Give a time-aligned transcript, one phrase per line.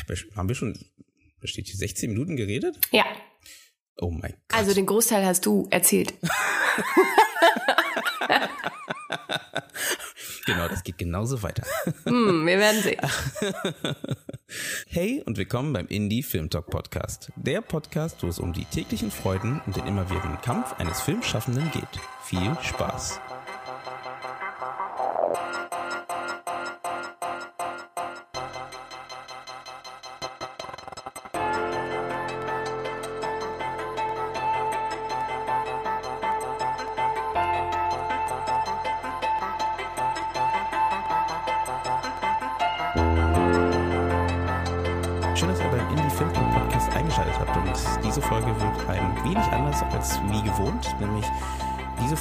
[0.00, 0.78] Hab, haben wir schon,
[1.40, 2.78] da steht hier 16 Minuten geredet?
[2.90, 3.04] Ja.
[3.98, 4.58] Oh mein Gott.
[4.58, 6.12] Also den Großteil hast du erzählt.
[10.46, 11.62] genau, das geht genauso weiter.
[12.04, 13.00] Hm, wir werden sehen.
[14.86, 17.32] Hey und willkommen beim Indie Film Talk Podcast.
[17.34, 22.00] Der Podcast, wo es um die täglichen Freuden und den immerwährenden Kampf eines Filmschaffenden geht.
[22.22, 23.20] Viel Spaß.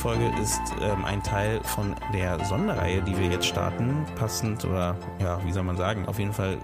[0.06, 4.06] Folge ist ähm, ein Teil von der Sonderreihe, die wir jetzt starten.
[4.16, 6.60] Passend oder ja, wie soll man sagen, auf jeden Fall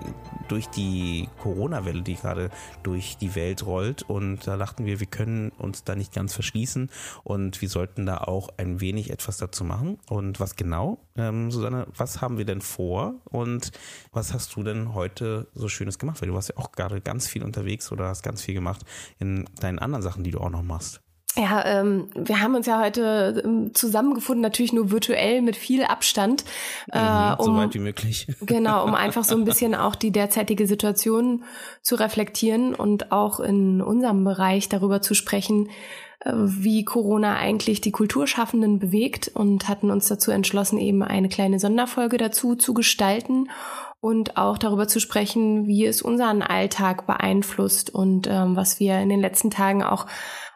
[0.47, 2.51] durch die Corona-Welle, die gerade
[2.83, 4.03] durch die Welt rollt.
[4.03, 6.91] Und da dachten wir, wir können uns da nicht ganz verschließen
[7.23, 9.97] und wir sollten da auch ein wenig etwas dazu machen.
[10.07, 13.71] Und was genau, ähm, Susanne, was haben wir denn vor und
[14.11, 16.21] was hast du denn heute so Schönes gemacht?
[16.21, 18.85] Weil du warst ja auch gerade ganz viel unterwegs oder hast ganz viel gemacht
[19.17, 21.01] in deinen anderen Sachen, die du auch noch machst.
[21.37, 26.43] Ja, ähm, wir haben uns ja heute ähm, zusammengefunden, natürlich nur virtuell mit viel Abstand.
[26.87, 28.27] Mhm, äh, so um, weit wie möglich.
[28.41, 31.43] Genau, um einfach so ein bisschen auch die derzeitige Situation
[31.81, 35.69] zu reflektieren und auch in unserem Bereich darüber zu sprechen,
[36.19, 41.59] äh, wie Corona eigentlich die Kulturschaffenden bewegt und hatten uns dazu entschlossen, eben eine kleine
[41.59, 43.47] Sonderfolge dazu zu gestalten
[44.01, 49.09] und auch darüber zu sprechen, wie es unseren Alltag beeinflusst und ähm, was wir in
[49.09, 50.07] den letzten Tagen auch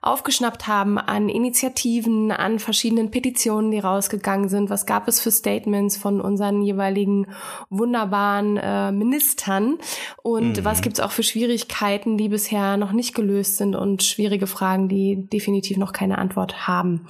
[0.02, 4.69] aufgeschnappt haben an Initiativen, an verschiedenen Petitionen, die rausgegangen sind.
[4.69, 7.27] Was gab es für Statements von unseren jeweiligen
[7.69, 9.77] wunderbaren äh, Ministern?
[10.21, 10.65] Und Mhm.
[10.65, 14.89] was gibt es auch für Schwierigkeiten, die bisher noch nicht gelöst sind und schwierige Fragen,
[14.89, 17.07] die definitiv noch keine Antwort haben?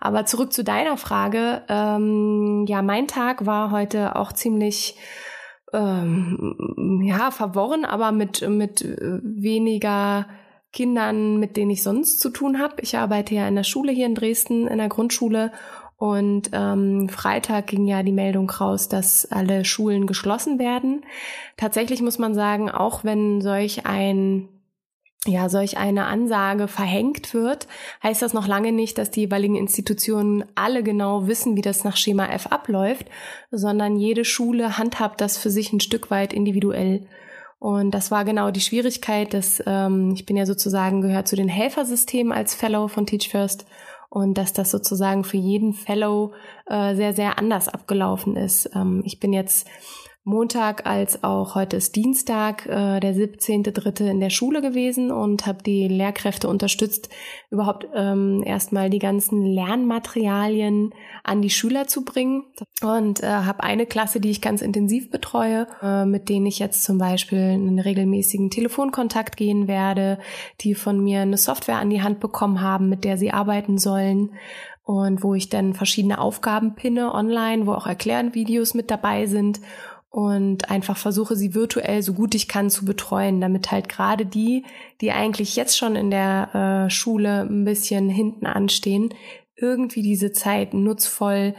[0.00, 1.62] Aber zurück zu deiner Frage.
[1.68, 4.96] Ähm, ja, mein Tag war heute auch ziemlich
[5.72, 10.26] ähm, ja, verworren, aber mit, mit äh, weniger
[10.72, 12.76] Kindern, mit denen ich sonst zu tun habe.
[12.82, 15.52] Ich arbeite ja in der Schule hier in Dresden, in der Grundschule.
[15.96, 21.04] Und ähm, Freitag ging ja die Meldung raus, dass alle Schulen geschlossen werden.
[21.56, 24.48] Tatsächlich muss man sagen, auch wenn solch ein
[25.28, 27.68] ja, solch eine Ansage verhängt wird,
[28.02, 31.96] heißt das noch lange nicht, dass die jeweiligen Institutionen alle genau wissen, wie das nach
[31.96, 33.06] Schema F abläuft,
[33.50, 37.06] sondern jede Schule handhabt das für sich ein Stück weit individuell.
[37.58, 41.48] Und das war genau die Schwierigkeit, dass ähm, ich bin ja sozusagen gehört zu den
[41.48, 43.66] Helfersystemen als Fellow von Teach First
[44.10, 46.32] und dass das sozusagen für jeden Fellow
[46.66, 48.70] äh, sehr, sehr anders abgelaufen ist.
[48.74, 49.66] Ähm, ich bin jetzt
[50.28, 54.10] Montag als auch heute ist Dienstag, äh, der 17.3.
[54.10, 57.08] in der Schule gewesen und habe die Lehrkräfte unterstützt,
[57.50, 60.92] überhaupt ähm, erstmal die ganzen Lernmaterialien
[61.24, 62.44] an die Schüler zu bringen.
[62.82, 66.84] Und äh, habe eine Klasse, die ich ganz intensiv betreue, äh, mit denen ich jetzt
[66.84, 70.18] zum Beispiel einen regelmäßigen Telefonkontakt gehen werde,
[70.60, 74.32] die von mir eine Software an die Hand bekommen haben, mit der sie arbeiten sollen
[74.88, 79.60] und wo ich dann verschiedene Aufgaben pinne online, wo auch Erklärvideos mit dabei sind
[80.10, 84.64] und einfach versuche, sie virtuell so gut ich kann zu betreuen, damit halt gerade die,
[85.00, 89.14] die eigentlich jetzt schon in der äh, Schule ein bisschen hinten anstehen,
[89.56, 91.54] irgendwie diese Zeit nutzvoll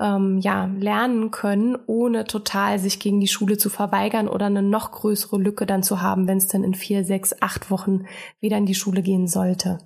[0.00, 4.92] ähm, ja, lernen können, ohne total sich gegen die Schule zu verweigern oder eine noch
[4.92, 8.04] größere Lücke dann zu haben, wenn es dann in vier, sechs, acht Wochen
[8.40, 9.78] wieder in die Schule gehen sollte.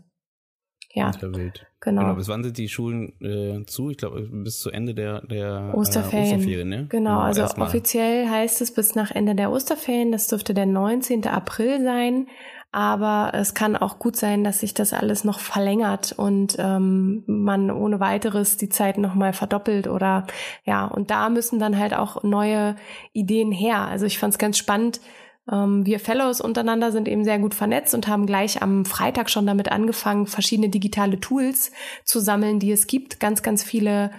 [0.94, 1.66] Ja, wär wild.
[1.80, 2.02] genau.
[2.02, 3.90] Genau, bis wann sind die Schulen äh, zu?
[3.90, 6.26] Ich glaube, bis zu Ende der, der Osterferien.
[6.26, 6.86] Äh, Osterferien ne?
[6.90, 7.68] Genau, also erstmal.
[7.68, 11.26] offiziell heißt es bis nach Ende der Osterferien, das dürfte der 19.
[11.26, 12.26] April sein.
[12.74, 17.70] Aber es kann auch gut sein, dass sich das alles noch verlängert und ähm, man
[17.70, 20.26] ohne weiteres die Zeit nochmal verdoppelt oder
[20.64, 22.76] ja, und da müssen dann halt auch neue
[23.12, 23.82] Ideen her.
[23.82, 25.02] Also ich fand es ganz spannend.
[25.50, 29.46] Ähm, wir Fellows untereinander sind eben sehr gut vernetzt und haben gleich am Freitag schon
[29.46, 31.72] damit angefangen, verschiedene digitale Tools
[32.04, 33.20] zu sammeln, die es gibt.
[33.20, 34.10] Ganz, ganz viele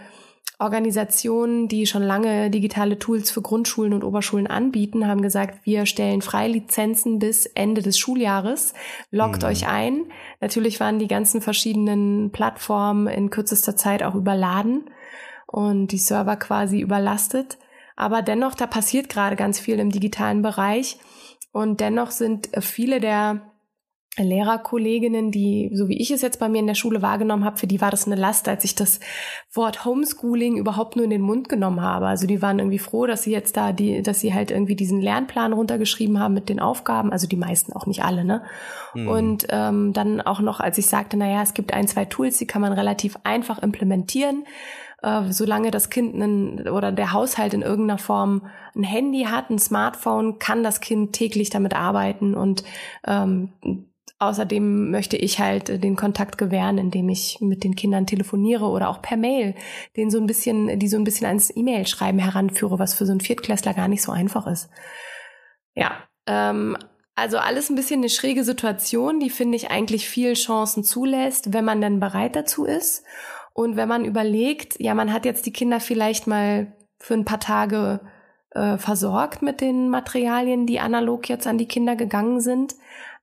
[0.59, 6.21] Organisationen, die schon lange digitale Tools für Grundschulen und Oberschulen anbieten, haben gesagt, wir stellen
[6.21, 8.73] Freilizenzen bis Ende des Schuljahres.
[9.11, 9.49] Loggt Mhm.
[9.49, 10.05] euch ein.
[10.41, 14.85] Natürlich waren die ganzen verschiedenen Plattformen in kürzester Zeit auch überladen
[15.47, 17.57] und die Server quasi überlastet.
[17.95, 20.97] Aber dennoch, da passiert gerade ganz viel im digitalen Bereich.
[21.51, 23.41] Und dennoch sind viele der
[24.17, 27.65] Lehrerkolleginnen, die, so wie ich es jetzt bei mir in der Schule wahrgenommen habe, für
[27.65, 28.99] die war das eine Last, als ich das
[29.51, 32.05] Wort Homeschooling überhaupt nur in den Mund genommen habe.
[32.05, 35.01] Also die waren irgendwie froh, dass sie jetzt da die, dass sie halt irgendwie diesen
[35.01, 38.43] Lernplan runtergeschrieben haben mit den Aufgaben, also die meisten auch nicht alle, ne?
[38.93, 39.07] Mhm.
[39.07, 42.45] Und ähm, dann auch noch, als ich sagte, naja, es gibt ein, zwei Tools, die
[42.45, 44.45] kann man relativ einfach implementieren
[45.03, 49.59] äh, solange das Kind einen, oder der Haushalt in irgendeiner Form ein Handy hat, ein
[49.59, 52.63] Smartphone, kann das Kind täglich damit arbeiten und
[53.05, 53.49] ähm,
[54.23, 59.01] Außerdem möchte ich halt den Kontakt gewähren, indem ich mit den Kindern telefoniere oder auch
[59.01, 59.53] per Mail,
[59.97, 63.19] den so ein bisschen, die so ein bisschen ans E-Mail-Schreiben heranführe, was für so einen
[63.19, 64.69] Viertklässler gar nicht so einfach ist.
[65.75, 65.91] Ja,
[66.25, 66.77] ähm,
[67.15, 71.65] also alles ein bisschen eine schräge Situation, die finde ich eigentlich viel Chancen zulässt, wenn
[71.65, 73.03] man dann bereit dazu ist.
[73.53, 77.39] Und wenn man überlegt, ja, man hat jetzt die Kinder vielleicht mal für ein paar
[77.39, 77.99] Tage
[78.51, 82.75] äh, versorgt mit den Materialien, die analog jetzt an die Kinder gegangen sind.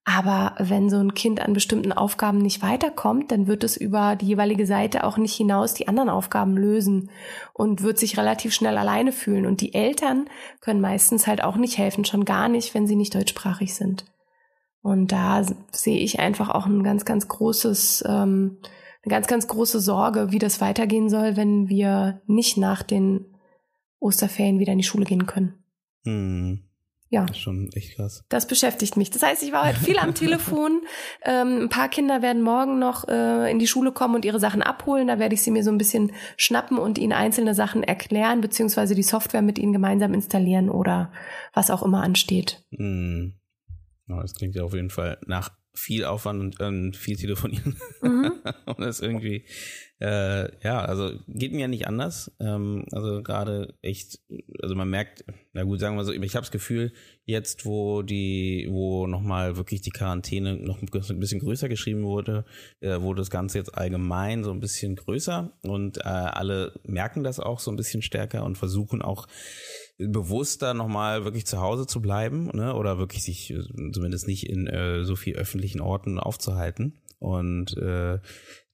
[0.04, 4.26] Aber wenn so ein Kind an bestimmten Aufgaben nicht weiterkommt, dann wird es über die
[4.26, 7.10] jeweilige Seite auch nicht hinaus die anderen Aufgaben lösen
[7.52, 9.46] und wird sich relativ schnell alleine fühlen.
[9.46, 10.28] Und die Eltern
[10.60, 14.06] können meistens halt auch nicht helfen, schon gar nicht, wenn sie nicht deutschsprachig sind.
[14.82, 18.56] Und da sehe ich einfach auch ein ganz, ganz großes ähm,
[19.02, 23.36] eine ganz, ganz große Sorge, wie das weitergehen soll, wenn wir nicht nach den
[23.98, 25.54] Osterferien wieder in die Schule gehen können.
[26.04, 26.64] Hm.
[27.10, 27.26] Ja.
[27.26, 28.24] Das ist schon echt krass.
[28.28, 29.10] Das beschäftigt mich.
[29.10, 30.82] Das heißt, ich war heute viel am Telefon.
[31.22, 34.62] Ähm, ein paar Kinder werden morgen noch äh, in die Schule kommen und ihre Sachen
[34.62, 35.08] abholen.
[35.08, 38.94] Da werde ich sie mir so ein bisschen schnappen und ihnen einzelne Sachen erklären, beziehungsweise
[38.94, 41.12] die Software mit ihnen gemeinsam installieren oder
[41.52, 42.64] was auch immer ansteht.
[42.70, 43.34] Hm.
[44.06, 47.76] Das klingt ja auf jeden Fall nach viel Aufwand und ähm, viel telefonieren.
[48.02, 48.32] Mhm.
[48.66, 49.44] und das irgendwie,
[50.00, 52.32] äh, ja, also geht mir ja nicht anders.
[52.40, 54.18] Ähm, also gerade echt,
[54.62, 56.92] also man merkt, na gut, sagen wir so, ich habe das Gefühl,
[57.24, 62.44] jetzt wo die, wo nochmal wirklich die Quarantäne noch ein bisschen größer geschrieben wurde,
[62.80, 67.38] äh, wurde das Ganze jetzt allgemein so ein bisschen größer und äh, alle merken das
[67.38, 69.28] auch so ein bisschen stärker und versuchen auch
[70.08, 72.74] bewusster nochmal wirklich zu Hause zu bleiben ne?
[72.74, 73.62] oder wirklich sich äh,
[73.92, 76.94] zumindest nicht in äh, so viel öffentlichen Orten aufzuhalten.
[77.18, 78.18] Und äh,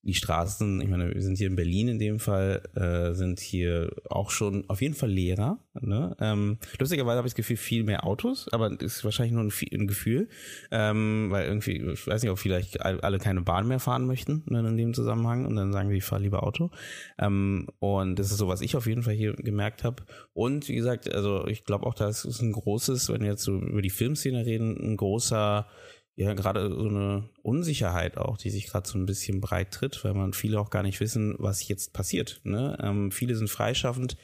[0.06, 3.90] die Straßen, ich meine, wir sind hier in Berlin in dem Fall, äh, sind hier
[4.08, 5.58] auch schon auf jeden Fall leerer.
[5.74, 6.16] Ne?
[6.20, 9.52] Ähm, lustigerweise habe ich das Gefühl, viel mehr Autos, aber das ist wahrscheinlich nur ein,
[9.72, 10.28] ein Gefühl,
[10.70, 14.60] ähm, weil irgendwie, ich weiß nicht, ob vielleicht alle keine Bahn mehr fahren möchten ne,
[14.60, 16.70] in dem Zusammenhang und dann sagen wir, ich fahre lieber Auto.
[17.18, 20.04] Ähm, und das ist so, was ich auf jeden Fall hier gemerkt habe.
[20.32, 23.58] Und wie gesagt, also ich glaube auch, das ist ein großes, wenn wir jetzt so
[23.58, 25.66] über die Filmszene reden, ein großer
[26.16, 30.14] ja gerade so eine Unsicherheit auch, die sich gerade so ein bisschen breit tritt, weil
[30.14, 32.40] man viele auch gar nicht wissen, was jetzt passiert.
[32.42, 32.76] Ne?
[32.82, 34.16] Ähm, viele sind freischaffend.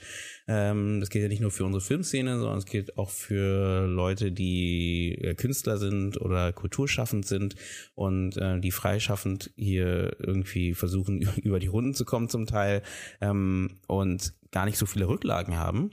[0.49, 4.33] Ähm, das gilt ja nicht nur für unsere Filmszene, sondern es gilt auch für Leute,
[4.33, 7.57] die äh, Künstler sind oder kulturschaffend sind
[7.95, 12.83] und äh, die freischaffend hier irgendwie versuchen, über die Runden zu kommen zum Teil
[13.21, 15.91] ähm, und gar nicht so viele Rücklagen haben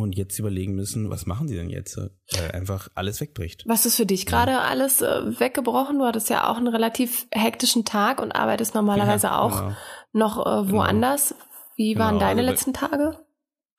[0.00, 1.96] und jetzt überlegen müssen, was machen die denn jetzt?
[1.96, 3.64] Weil einfach alles wegbricht.
[3.66, 4.60] Was ist für dich gerade ja.
[4.62, 5.98] alles äh, weggebrochen?
[5.98, 9.76] Du hattest ja auch einen relativ hektischen Tag und arbeitest normalerweise ja, auch genau.
[10.12, 10.72] noch äh, genau.
[10.78, 11.30] woanders.
[11.30, 11.40] Genau.
[11.76, 13.18] Wie waren genau, deine also letzten Tage?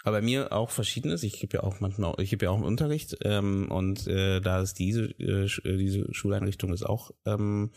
[0.04, 1.24] Aber bei mir auch verschiedenes.
[1.24, 4.62] Ich gebe ja auch manchmal, ich gebe ja auch einen Unterricht ähm, und äh, da
[4.62, 5.48] ist diese äh,
[5.78, 7.72] diese Schuleinrichtung ist auch ähm,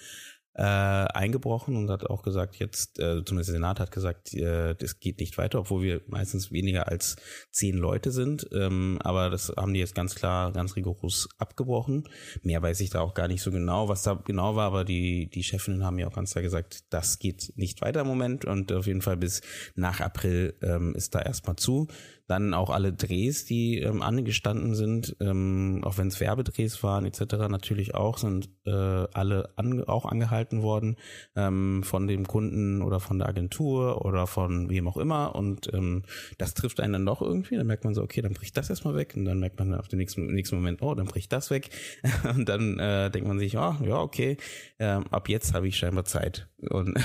[0.56, 5.00] äh, eingebrochen und hat auch gesagt, jetzt, äh, zumindest der Senat hat gesagt, äh, das
[5.00, 7.16] geht nicht weiter, obwohl wir meistens weniger als
[7.50, 8.48] zehn Leute sind.
[8.52, 12.08] Ähm, aber das haben die jetzt ganz klar, ganz rigoros abgebrochen.
[12.42, 15.28] Mehr weiß ich da auch gar nicht so genau, was da genau war, aber die,
[15.28, 18.72] die Chefinnen haben ja auch ganz klar gesagt, das geht nicht weiter im Moment und
[18.72, 19.42] auf jeden Fall bis
[19.74, 21.88] nach April ähm, ist da erstmal zu.
[22.26, 27.48] Dann auch alle Drehs, die ähm, angestanden sind, ähm, auch wenn es Werbedrehs waren etc.
[27.48, 30.96] natürlich auch, sind äh, alle ange auch angehalten worden
[31.36, 35.34] ähm, von dem Kunden oder von der Agentur oder von wem auch immer.
[35.34, 36.02] Und ähm,
[36.38, 37.56] das trifft einen dann doch irgendwie.
[37.56, 39.14] Dann merkt man so, okay, dann bricht das erstmal weg.
[39.16, 41.70] Und dann merkt man auf den nächsten, nächsten Moment, oh, dann bricht das weg.
[42.36, 44.38] und dann äh, denkt man sich, oh, ja, okay,
[44.78, 46.48] ähm, ab jetzt habe ich scheinbar Zeit.
[46.70, 46.98] Und,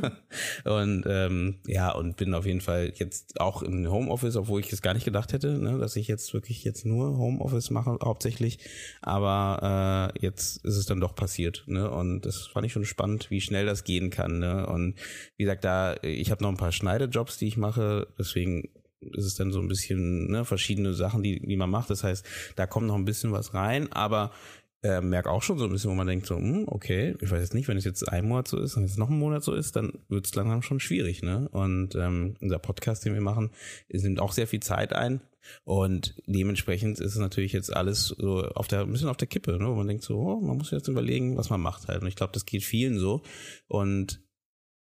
[0.64, 4.82] und ähm, ja, und bin auf jeden Fall jetzt auch im Homeoffice, obwohl ich es
[4.82, 8.58] gar nicht gedacht hätte, ne, dass ich jetzt wirklich jetzt nur Homeoffice mache hauptsächlich.
[9.02, 11.64] Aber äh, jetzt ist es dann doch passiert.
[11.66, 11.90] Ne?
[11.90, 14.38] Und das fand ich schon spannend, wie schnell das gehen kann.
[14.38, 14.66] Ne?
[14.66, 14.94] Und
[15.36, 18.68] wie gesagt, da, ich habe noch ein paar Schneidejobs, die ich mache, deswegen
[19.00, 21.90] ist es dann so ein bisschen ne, verschiedene Sachen, die, die man macht.
[21.90, 22.24] Das heißt,
[22.56, 24.32] da kommt noch ein bisschen was rein, aber
[24.82, 27.40] äh, merke auch schon so ein bisschen, wo man denkt so, hm, okay, ich weiß
[27.40, 29.54] jetzt nicht, wenn es jetzt ein Monat so ist und jetzt noch ein Monat so
[29.54, 31.48] ist, dann wird es langsam schon schwierig, ne?
[31.50, 33.50] Und ähm, unser Podcast, den wir machen,
[33.88, 35.20] nimmt auch sehr viel Zeit ein.
[35.64, 39.58] Und dementsprechend ist es natürlich jetzt alles so auf der, ein bisschen auf der Kippe,
[39.58, 39.68] ne?
[39.68, 42.02] wo man denkt so, oh, man muss jetzt überlegen, was man macht halt.
[42.02, 43.22] Und ich glaube, das geht vielen so.
[43.68, 44.20] Und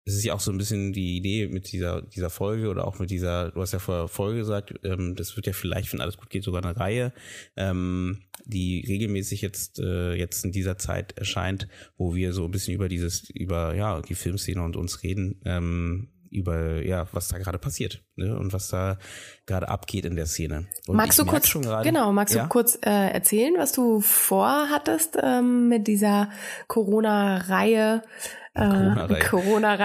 [0.10, 3.00] es ist ja auch so ein bisschen die Idee mit dieser, dieser Folge oder auch
[3.00, 6.18] mit dieser, du hast ja vor Folge gesagt, ähm, das wird ja vielleicht, wenn alles
[6.18, 7.13] gut geht, sogar eine Reihe,
[7.56, 12.74] ähm, die regelmäßig jetzt, äh, jetzt in dieser Zeit erscheint, wo wir so ein bisschen
[12.74, 17.58] über dieses, über, ja, die Filmszene und uns reden, ähm, über ja was da gerade
[17.58, 18.38] passiert ne?
[18.38, 19.00] und was da
[19.48, 20.68] gerade abgeht in der Szene.
[20.86, 22.44] Und magst du kurz grade, genau magst ja?
[22.44, 26.30] du kurz äh, erzählen, was du vorhattest ähm, mit dieser
[26.68, 28.04] Corona-Reihe?
[28.56, 29.77] Corona-Reihe Corona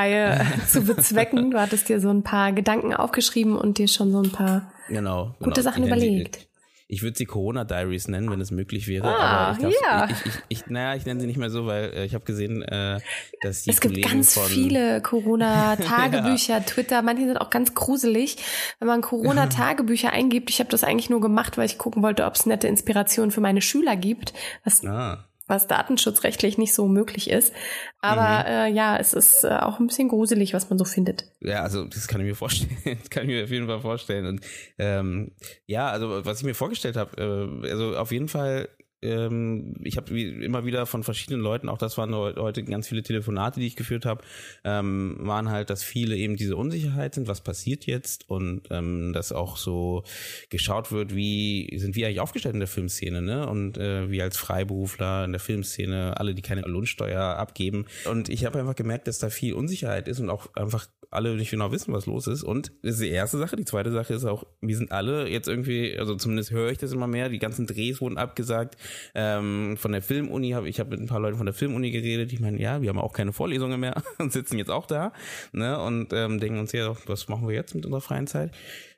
[0.69, 1.51] zu bezwecken.
[1.51, 5.35] Du hattest dir so ein paar Gedanken aufgeschrieben und dir schon so ein paar genau,
[5.39, 5.63] gute genau.
[5.63, 6.47] Sachen überlegt.
[6.87, 9.09] Ich würde sie Corona Diaries nennen, wenn es möglich wäre.
[9.09, 10.07] Ah, aber ich, ja.
[10.11, 12.63] ich, ich, ich, naja, ich nenne sie nicht mehr so, weil äh, ich habe gesehen,
[12.63, 13.01] äh,
[13.41, 16.61] dass die Es gibt Kollegen ganz viele Corona-Tagebücher, ja.
[16.61, 18.37] Twitter, manche sind auch ganz gruselig.
[18.81, 22.35] Wenn man Corona-Tagebücher eingibt, ich habe das eigentlich nur gemacht, weil ich gucken wollte, ob
[22.35, 24.35] es nette Inspirationen für meine Schüler gibt.
[24.63, 27.53] Was ah was datenschutzrechtlich nicht so möglich ist.
[28.01, 28.47] Aber mhm.
[28.47, 31.27] äh, ja, es ist äh, auch ein bisschen gruselig, was man so findet.
[31.41, 32.77] Ja, also das kann ich mir vorstellen.
[32.85, 34.27] Das kann ich mir auf jeden Fall vorstellen.
[34.27, 34.41] Und
[34.79, 35.33] ähm,
[35.67, 38.69] ja, also was ich mir vorgestellt habe, äh, also auf jeden Fall
[39.05, 43.61] ähm, ich habe immer wieder von verschiedenen Leuten, auch das waren heute ganz viele Telefonate,
[43.61, 44.25] die ich geführt habe,
[44.65, 49.33] ähm, waren halt, dass viele eben diese Unsicherheit sind, was passiert jetzt und ähm, dass
[49.33, 50.03] auch so
[50.51, 53.49] geschaut wird, wie sind wir eigentlich aufgestellt in der Filmszene, ne?
[53.49, 57.87] Und äh, wie als Freiberufler in der Filmszene, alle, die keine Lohnsteuer abgeben.
[58.11, 61.51] Und ich habe einfach gemerkt, dass da viel Unsicherheit ist und auch einfach alle nicht
[61.51, 62.43] genau wissen, was los ist.
[62.43, 63.57] Und das ist die erste Sache.
[63.57, 66.93] Die zweite Sache ist auch, wir sind alle jetzt irgendwie, also zumindest höre ich das
[66.93, 68.77] immer mehr, die ganzen Drehs wurden abgesagt.
[69.15, 72.33] Ähm, von der Filmuni habe ich habe mit ein paar Leuten von der Filmuni geredet,
[72.33, 75.13] die meinen, ja, wir haben auch keine Vorlesungen mehr und sitzen jetzt auch da
[75.53, 78.53] ne, und ähm, denken uns ja, was machen wir jetzt mit unserer freien Zeit?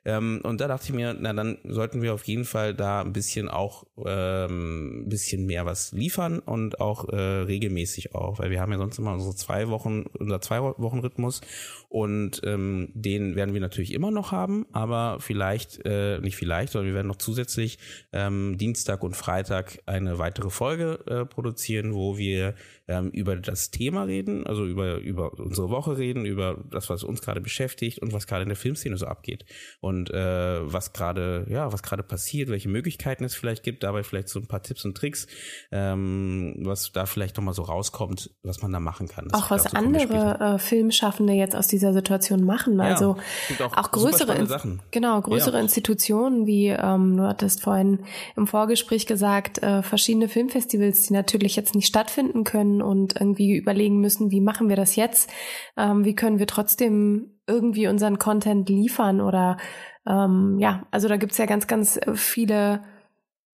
[0.07, 3.11] Ähm, und da dachte ich mir, na dann sollten wir auf jeden Fall da ein
[3.11, 8.61] bisschen auch ähm, ein bisschen mehr was liefern und auch äh, regelmäßig auch, weil wir
[8.61, 11.41] haben ja sonst immer unsere zwei Wochen, unser zwei Wochen Rhythmus
[11.89, 16.87] und ähm, den werden wir natürlich immer noch haben, aber vielleicht, äh, nicht vielleicht, sondern
[16.87, 17.77] wir werden noch zusätzlich
[18.13, 22.55] ähm, Dienstag und Freitag eine weitere Folge äh, produzieren, wo wir
[22.87, 27.21] ähm, über das Thema reden, also über, über unsere Woche reden, über das, was uns
[27.21, 29.45] gerade beschäftigt und was gerade in der Filmszene so abgeht.
[29.81, 34.29] Und äh, was gerade, ja, was gerade passiert, welche Möglichkeiten es vielleicht gibt, dabei vielleicht
[34.29, 35.27] so ein paar Tipps und Tricks,
[35.71, 39.27] ähm, was da vielleicht nochmal so rauskommt, was man da machen kann.
[39.29, 42.79] Das auch was andere äh, Filmschaffende jetzt aus dieser Situation machen.
[42.79, 43.17] Also
[43.57, 44.81] ja, auch, auch, größere Sachen.
[44.91, 45.61] Genau, größere ja.
[45.61, 47.99] Institutionen wie ähm, du hattest vorhin
[48.35, 53.99] im Vorgespräch gesagt, äh, verschiedene Filmfestivals, die natürlich jetzt nicht stattfinden können und irgendwie überlegen
[53.99, 55.29] müssen, wie machen wir das jetzt?
[55.75, 59.21] Ähm, wie können wir trotzdem irgendwie unseren Content liefern?
[59.21, 59.57] Oder
[60.05, 62.81] ähm, ja, also da gibt's ja ganz, ganz viele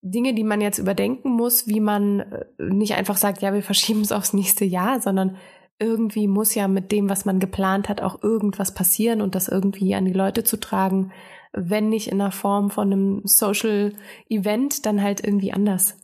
[0.01, 4.01] Dinge, die man jetzt überdenken muss, wie man äh, nicht einfach sagt, ja, wir verschieben
[4.01, 5.37] es aufs nächste Jahr, sondern
[5.79, 9.95] irgendwie muss ja mit dem, was man geplant hat, auch irgendwas passieren und das irgendwie
[9.95, 11.11] an die Leute zu tragen,
[11.51, 13.93] wenn nicht in der Form von einem Social
[14.29, 15.97] Event, dann halt irgendwie anders.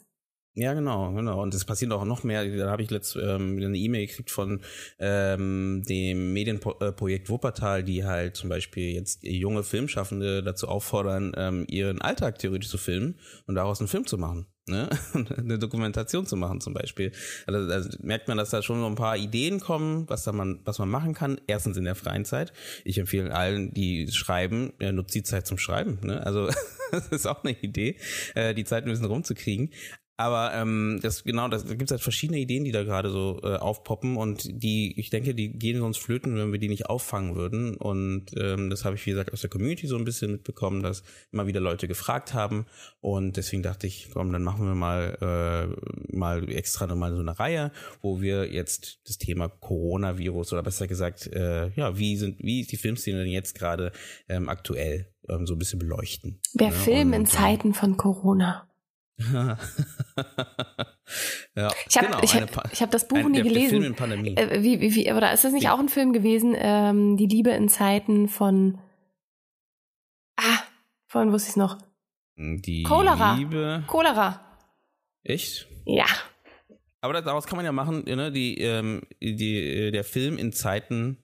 [0.60, 1.42] Ja, genau, genau.
[1.42, 2.44] Und es passiert auch noch mehr.
[2.44, 4.60] Da habe ich letzt ähm, eine E-Mail gekriegt von
[5.00, 12.01] ähm, dem Medienprojekt Wuppertal, die halt zum Beispiel jetzt junge Filmschaffende dazu auffordern, ähm, ihren
[12.01, 13.16] Alltag theoretisch zu filmen
[13.48, 14.48] und daraus einen Film zu machen.
[14.68, 14.89] Ne?
[15.38, 17.13] eine Dokumentation zu machen zum Beispiel.
[17.48, 20.60] Also, also merkt man, dass da schon so ein paar Ideen kommen, was da man,
[20.66, 21.39] was man machen kann.
[21.48, 22.51] Erstens in der freien Zeit.
[22.84, 26.00] Ich empfehle allen, die schreiben, ja, nutzt die Zeit zum Schreiben.
[26.04, 26.22] Ne?
[26.25, 26.50] Also
[26.92, 27.96] das ist auch eine Idee,
[28.36, 29.72] äh, die Zeit ein bisschen rumzukriegen.
[30.20, 33.40] Aber ähm, das genau, das, da gibt es halt verschiedene Ideen, die da gerade so
[33.42, 37.38] äh, aufpoppen und die, ich denke, die gehen sonst flöten, wenn wir die nicht auffangen
[37.38, 37.78] würden.
[37.78, 41.04] Und ähm, das habe ich, wie gesagt, aus der Community so ein bisschen mitbekommen, dass
[41.32, 42.66] immer wieder Leute gefragt haben.
[43.00, 47.40] Und deswegen dachte ich, komm, dann machen wir mal äh, mal extra nochmal so eine
[47.40, 47.72] Reihe,
[48.02, 52.74] wo wir jetzt das Thema Coronavirus oder besser gesagt, äh, ja, wie sind, wie ist
[52.74, 53.94] die Filmszene denn jetzt gerade
[54.28, 56.42] ähm, aktuell ähm, so ein bisschen beleuchten.
[56.56, 56.74] Der ne?
[56.74, 58.69] Film und, in Zeiten von Corona.
[61.56, 63.70] ja, ich habe genau, ich hab, ich hab das Buch ein, nie gelesen.
[63.70, 64.38] Film in Pandemie.
[64.38, 65.74] Äh, wie, wie, wie, oder ist das nicht ja.
[65.74, 66.56] auch ein Film gewesen?
[66.58, 68.78] Ähm, die Liebe in Zeiten von.
[70.38, 70.60] Ah,
[71.08, 71.78] vorhin wusste ich es noch.
[72.38, 73.36] Die Cholera.
[73.36, 73.84] Liebe.
[73.88, 74.40] Cholera.
[75.24, 75.68] Echt?
[75.86, 76.06] Ja.
[77.02, 81.24] Aber daraus kann man ja machen, ne, die, ähm, die, der Film in Zeiten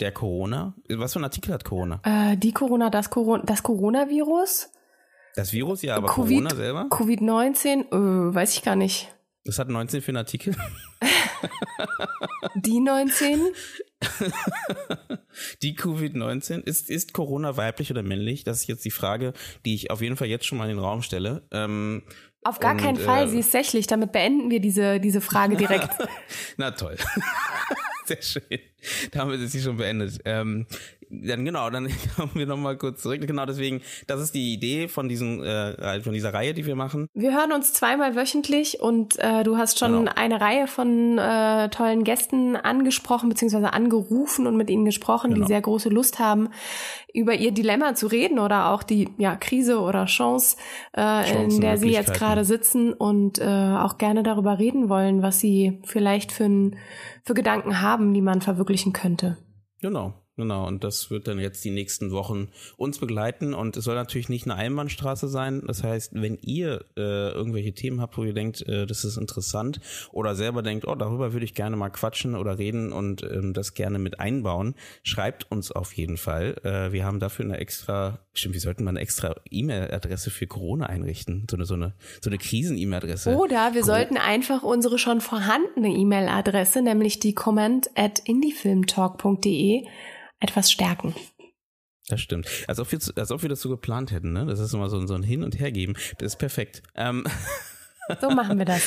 [0.00, 0.74] der Corona.
[0.88, 2.00] Was für ein Artikel hat Corona?
[2.04, 4.70] Äh, die Corona, das Corona, das Coronavirus.
[5.34, 6.86] Das Virus ja, aber COVID, Corona selber?
[6.90, 9.14] Covid-19, äh, weiß ich gar nicht.
[9.44, 10.54] Das hat 19 für einen Artikel.
[12.54, 13.40] Die 19?
[15.62, 18.44] die Covid-19, ist, ist Corona weiblich oder männlich?
[18.44, 19.32] Das ist jetzt die Frage,
[19.64, 21.42] die ich auf jeden Fall jetzt schon mal in den Raum stelle.
[21.50, 22.02] Ähm,
[22.44, 23.86] auf gar und, keinen Fall, äh, sie ist sächlich.
[23.86, 25.90] Damit beenden wir diese, diese Frage direkt.
[26.56, 26.96] Na toll.
[28.04, 28.58] Sehr schön.
[29.12, 30.20] Damit ist sie schon beendet.
[30.24, 30.66] Ähm,
[31.12, 33.20] dann genau, dann kommen wir nochmal kurz zurück.
[33.26, 37.06] Genau deswegen, das ist die Idee von diesem, äh, von dieser Reihe, die wir machen.
[37.14, 40.12] Wir hören uns zweimal wöchentlich und äh, du hast schon genau.
[40.16, 45.44] eine Reihe von äh, tollen Gästen angesprochen beziehungsweise angerufen und mit ihnen gesprochen, genau.
[45.44, 46.48] die sehr große Lust haben,
[47.12, 50.56] über ihr Dilemma zu reden oder auch die ja, Krise oder Chance,
[50.96, 55.40] äh, in der sie jetzt gerade sitzen und äh, auch gerne darüber reden wollen, was
[55.40, 56.70] sie vielleicht für,
[57.24, 59.36] für Gedanken haben, die man verwirklichen könnte.
[59.80, 60.14] Genau.
[60.36, 62.48] Genau, und das wird dann jetzt die nächsten Wochen
[62.78, 63.52] uns begleiten.
[63.52, 65.62] Und es soll natürlich nicht eine Einbahnstraße sein.
[65.66, 69.80] Das heißt, wenn ihr äh, irgendwelche Themen habt, wo ihr denkt, äh, das ist interessant,
[70.10, 73.74] oder selber denkt, oh, darüber würde ich gerne mal quatschen oder reden und ähm, das
[73.74, 76.56] gerne mit einbauen, schreibt uns auf jeden Fall.
[76.64, 80.86] Äh, wir haben dafür eine extra, stimmt, wir sollten mal eine extra E-Mail-Adresse für Corona
[80.86, 81.46] einrichten.
[81.50, 83.36] So eine, so eine, so eine Krisen-E-Mail-Adresse.
[83.36, 89.86] Oder wir Cor sollten einfach unsere schon vorhandene E-Mail-Adresse, nämlich die comment at indiefilmtalk.de
[90.40, 91.14] etwas stärken.
[92.08, 92.48] Das stimmt.
[92.66, 94.44] Als ob wir, als ob wir das so geplant hätten, ne?
[94.46, 95.94] Das ist immer so, so ein Hin- und Hergeben.
[96.18, 96.82] Das ist perfekt.
[96.94, 97.24] Ähm.
[98.20, 98.82] So machen wir das.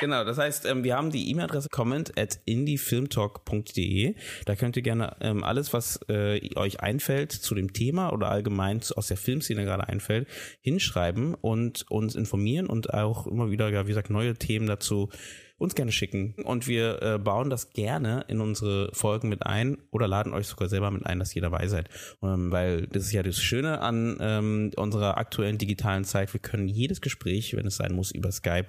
[0.00, 4.14] genau, das heißt, ähm, wir haben die E-Mail-Adresse comment at indiefilmtalk.de.
[4.44, 8.80] Da könnt ihr gerne ähm, alles, was äh, euch einfällt zu dem Thema oder allgemein
[8.94, 10.26] aus der Filmszene gerade einfällt,
[10.60, 15.10] hinschreiben und uns informieren und auch immer wieder, wie gesagt, neue Themen dazu
[15.58, 16.34] uns gerne schicken.
[16.44, 20.68] Und wir äh, bauen das gerne in unsere Folgen mit ein oder laden euch sogar
[20.68, 21.88] selber mit ein, dass ihr dabei seid.
[22.22, 26.32] Ähm, weil das ist ja das Schöne an ähm, unserer aktuellen digitalen Zeit.
[26.34, 28.66] Wir können jedes Gespräch, wenn es sein muss, über Skype,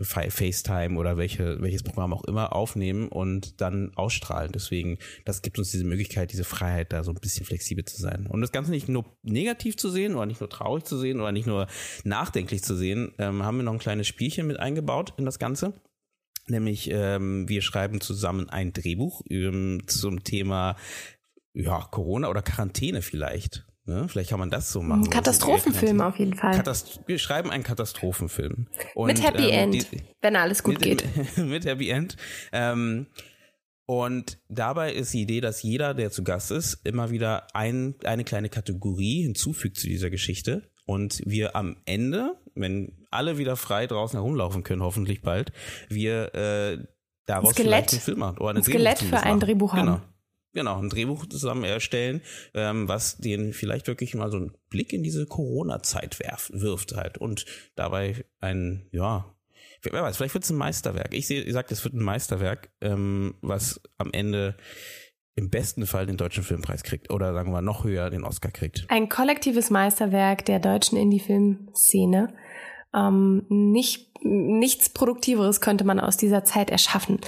[0.00, 4.50] FaceTime oder welche, welches Programm auch immer aufnehmen und dann ausstrahlen.
[4.52, 8.26] Deswegen, das gibt uns diese Möglichkeit, diese Freiheit, da so ein bisschen flexibel zu sein.
[8.26, 11.30] Und das Ganze nicht nur negativ zu sehen oder nicht nur traurig zu sehen oder
[11.30, 11.68] nicht nur
[12.02, 15.74] nachdenklich zu sehen, ähm, haben wir noch ein kleines Spielchen mit eingebaut in das Ganze.
[16.48, 20.76] Nämlich, ähm, wir schreiben zusammen ein Drehbuch ähm, zum Thema
[21.52, 23.66] ja, Corona oder Quarantäne vielleicht.
[23.86, 24.08] Ne?
[24.08, 25.10] Vielleicht kann man das so machen.
[25.10, 26.56] Katastrophenfilm auf jeden Fall.
[26.56, 28.66] Katast wir schreiben einen Katastrophenfilm.
[28.94, 31.36] Und, mit Happy ähm, End, die, wenn alles gut mit, geht.
[31.38, 32.16] mit Happy End.
[32.52, 33.06] Ähm,
[33.86, 38.24] und dabei ist die Idee, dass jeder, der zu Gast ist, immer wieder ein, eine
[38.24, 40.68] kleine Kategorie hinzufügt zu dieser Geschichte.
[40.84, 45.52] Und wir am Ende, wenn alle wieder frei draußen herumlaufen können, hoffentlich bald,
[45.88, 46.78] wir äh,
[47.26, 47.68] daraus Skelett.
[47.68, 48.38] vielleicht einen Film machen.
[48.38, 49.86] Oder eine ein Skelett für ein Drehbuch haben.
[49.86, 50.00] Genau.
[50.52, 52.22] Genau, ein Drehbuch zusammen erstellen,
[52.54, 57.44] ähm, was den vielleicht wirklich mal so einen Blick in diese Corona-Zeit wirft halt und
[57.74, 59.36] dabei ein, ja,
[59.82, 61.12] wer weiß, vielleicht wird es ein Meisterwerk.
[61.12, 64.56] Ich sehe, ich sage, es wird ein Meisterwerk, ähm, was am Ende
[65.36, 68.86] im besten Fall den deutschen Filmpreis kriegt oder sagen wir noch höher den Oscar kriegt.
[68.88, 72.32] Ein kollektives Meisterwerk der deutschen Indie-Filmszene.
[72.94, 77.20] Ähm, nicht, nichts Produktiveres könnte man aus dieser Zeit erschaffen.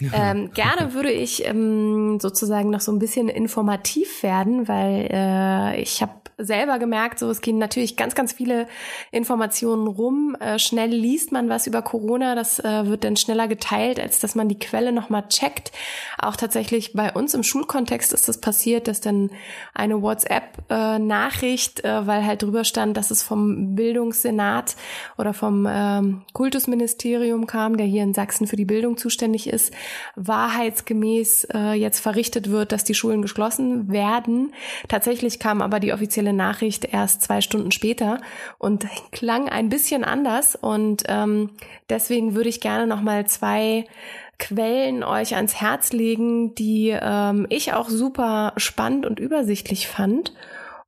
[0.00, 6.00] Ähm, gerne würde ich ähm, sozusagen noch so ein bisschen informativ werden, weil äh, ich
[6.00, 8.66] habe selber gemerkt, so es gehen natürlich ganz, ganz viele
[9.10, 10.36] Informationen rum.
[10.40, 14.34] Äh, schnell liest man was über Corona, das äh, wird dann schneller geteilt, als dass
[14.34, 15.72] man die Quelle nochmal checkt.
[16.18, 19.30] Auch tatsächlich bei uns im Schulkontext ist das passiert, dass dann
[19.74, 24.76] eine WhatsApp-Nachricht, äh, weil halt drüber stand, dass es vom Bildungssenat
[25.18, 29.72] oder vom ähm, Kultusministerium kam, der hier in Sachsen für die Bildung zuständig ist,
[30.16, 34.52] wahrheitsgemäß äh, jetzt verrichtet wird, dass die Schulen geschlossen werden.
[34.88, 38.20] Tatsächlich kam aber die offizielle offizielle Nachricht erst zwei Stunden später
[38.58, 40.56] und klang ein bisschen anders.
[40.56, 41.50] Und ähm,
[41.88, 43.84] deswegen würde ich gerne noch mal zwei
[44.38, 50.32] Quellen euch ans Herz legen, die ähm, ich auch super spannend und übersichtlich fand.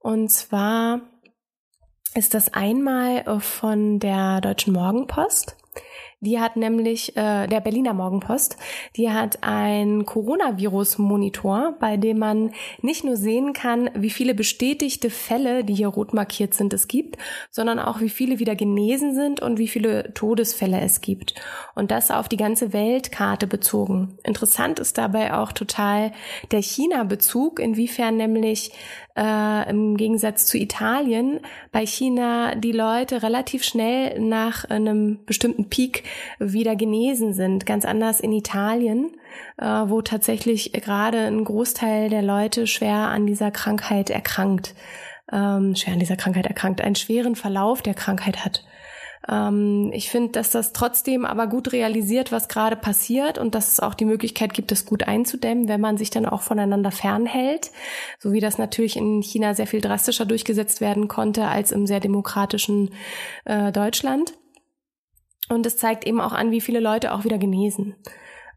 [0.00, 1.00] Und zwar
[2.14, 5.56] ist das einmal von der Deutschen Morgenpost.
[6.24, 8.56] Die hat nämlich, äh, der Berliner Morgenpost,
[8.94, 15.64] die hat ein Coronavirus-Monitor, bei dem man nicht nur sehen kann, wie viele bestätigte Fälle,
[15.64, 17.16] die hier rot markiert sind, es gibt,
[17.50, 21.34] sondern auch wie viele wieder genesen sind und wie viele Todesfälle es gibt.
[21.74, 24.16] Und das auf die ganze Weltkarte bezogen.
[24.22, 26.12] Interessant ist dabei auch total
[26.52, 28.70] der China-Bezug, inwiefern nämlich
[29.16, 36.04] äh, im Gegensatz zu Italien bei China die Leute relativ schnell nach einem bestimmten Peak
[36.38, 37.66] wieder genesen sind.
[37.66, 39.10] Ganz anders in Italien,
[39.58, 44.74] äh, wo tatsächlich gerade ein Großteil der Leute schwer an dieser Krankheit erkrankt,
[45.30, 48.64] ähm, schwer an dieser Krankheit erkrankt, einen schweren Verlauf der Krankheit hat.
[49.28, 53.80] Ähm, ich finde, dass das trotzdem aber gut realisiert, was gerade passiert und dass es
[53.80, 57.70] auch die Möglichkeit gibt, es gut einzudämmen, wenn man sich dann auch voneinander fernhält.
[58.18, 62.00] So wie das natürlich in China sehr viel drastischer durchgesetzt werden konnte als im sehr
[62.00, 62.90] demokratischen
[63.44, 64.34] äh, Deutschland.
[65.48, 67.96] Und es zeigt eben auch an, wie viele Leute auch wieder genesen.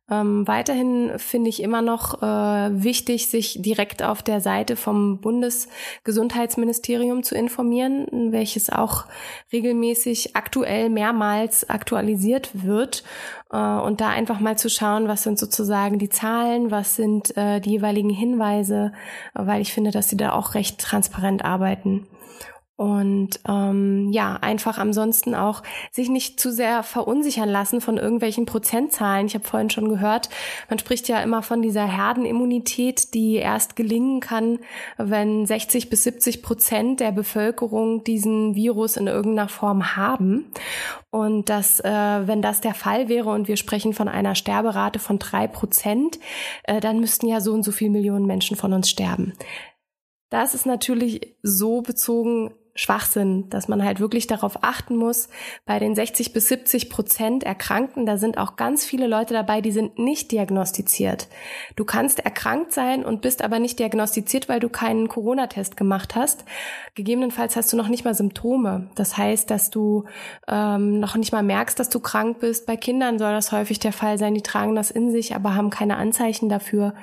[0.10, 7.24] Ähm, weiterhin finde ich immer noch äh, wichtig, sich direkt auf der Seite vom Bundesgesundheitsministerium
[7.24, 9.06] zu informieren, welches auch
[9.52, 13.04] regelmäßig aktuell mehrmals aktualisiert wird.
[13.52, 17.60] Äh, und da einfach mal zu schauen, was sind sozusagen die Zahlen, was sind äh,
[17.60, 18.94] die jeweiligen Hinweise,
[19.34, 22.06] weil ich finde, dass sie da auch recht transparent arbeiten.
[22.78, 29.28] Und ähm, ja, einfach ansonsten auch sich nicht zu sehr verunsichern lassen von irgendwelchen Prozentzahlen.
[29.28, 30.30] Ich habe vorhin schon gehört,
[30.70, 34.60] man spricht ja immer von dieser Herdenimmunität, die erst gelingen kann,
[34.98, 40.52] wenn 60 bis 70 Prozent der Bevölkerung diesen Virus in irgendeiner Form haben.
[41.12, 45.18] Und dass, äh, wenn das der Fall wäre und wir sprechen von einer Sterberate von
[45.18, 46.20] drei Prozent,
[46.64, 49.32] äh, dann müssten ja so und so viele Millionen Menschen von uns sterben.
[50.30, 55.30] Das ist natürlich so bezogen Schwachsinn, dass man halt wirklich darauf achten muss,
[55.66, 59.72] bei den 60 bis 70 Prozent Erkrankten, da sind auch ganz viele Leute dabei, die
[59.72, 61.30] sind nicht diagnostiziert.
[61.78, 66.44] Du kannst erkrankt sein und bist aber nicht diagnostiziert, weil du keinen Corona-Test gemacht hast.
[66.96, 68.90] Gegebenenfalls hast du noch nicht mal Symptome.
[68.96, 70.04] Das heißt, dass du
[70.50, 72.66] ähm, noch nicht mal merkst, dass du krank bist.
[72.66, 75.70] Bei Kindern soll das häufig der Fall sein, die tragen das in sich, aber haben
[75.70, 76.94] keine Anzeichen dafür.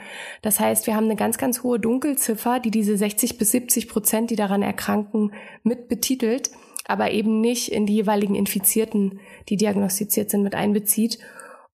[0.42, 4.30] Das heißt, wir haben eine ganz, ganz hohe Dunkelziffer, die diese 60 bis 70 Prozent,
[4.30, 5.32] die daran erkranken,
[5.62, 6.50] mit betitelt,
[6.86, 11.18] aber eben nicht in die jeweiligen Infizierten, die diagnostiziert sind, mit einbezieht.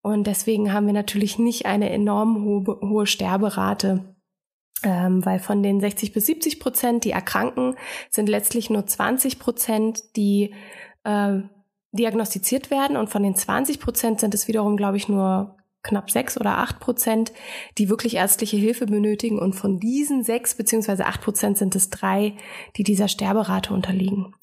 [0.03, 4.15] Und deswegen haben wir natürlich nicht eine enorm hohe, hohe Sterberate.
[4.85, 7.75] Ähm, weil von den 60 bis 70 Prozent, die erkranken,
[8.11, 10.55] sind letztlich nur 20 Prozent, die
[11.03, 11.41] äh,
[11.91, 12.97] diagnostiziert werden.
[12.97, 15.58] Und von den 20 Prozent sind es wiederum, glaube ich, nur
[15.89, 17.33] knapp sechs oder acht Prozent,
[17.79, 19.39] die wirklich ärztliche Hilfe benötigen.
[19.39, 22.35] Und von diesen sechs beziehungsweise acht Prozent sind es drei,
[22.77, 24.35] die dieser Sterberate unterliegen.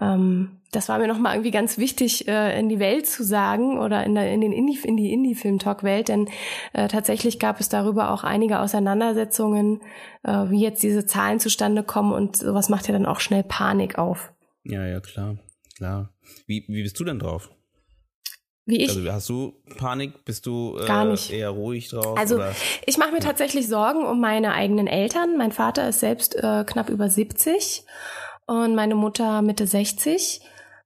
[0.00, 4.04] Ähm, das war mir nochmal irgendwie ganz wichtig, äh, in die Welt zu sagen oder
[4.04, 6.28] in, der, in, den Indie, in die Indie-Film-Talk-Welt, denn
[6.72, 9.80] äh, tatsächlich gab es darüber auch einige Auseinandersetzungen,
[10.24, 13.98] äh, wie jetzt diese Zahlen zustande kommen und sowas macht ja dann auch schnell Panik
[13.98, 14.32] auf.
[14.64, 15.38] Ja, ja, klar,
[15.76, 16.12] klar.
[16.46, 17.50] Wie, wie bist du denn drauf?
[18.66, 18.90] Wie ich.
[18.90, 20.24] Also hast du Panik?
[20.24, 21.30] Bist du äh, Gar nicht.
[21.30, 22.16] eher ruhig drauf?
[22.18, 22.52] Also oder?
[22.86, 25.36] ich mache mir tatsächlich Sorgen um meine eigenen Eltern.
[25.36, 27.84] Mein Vater ist selbst äh, knapp über 70
[28.46, 30.40] und meine Mutter Mitte 60.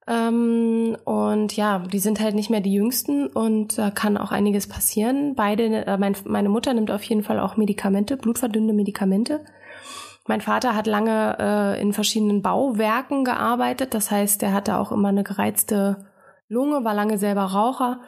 [0.09, 4.67] Ähm, und ja, die sind halt nicht mehr die Jüngsten und da kann auch einiges
[4.67, 5.35] passieren.
[5.37, 9.45] Beide, äh, mein, meine Mutter nimmt auf jeden Fall auch Medikamente, blutverdünnende Medikamente.
[10.27, 15.09] Mein Vater hat lange äh, in verschiedenen Bauwerken gearbeitet, das heißt, er hatte auch immer
[15.09, 16.08] eine gereizte
[16.49, 18.01] Lunge, war lange selber Raucher.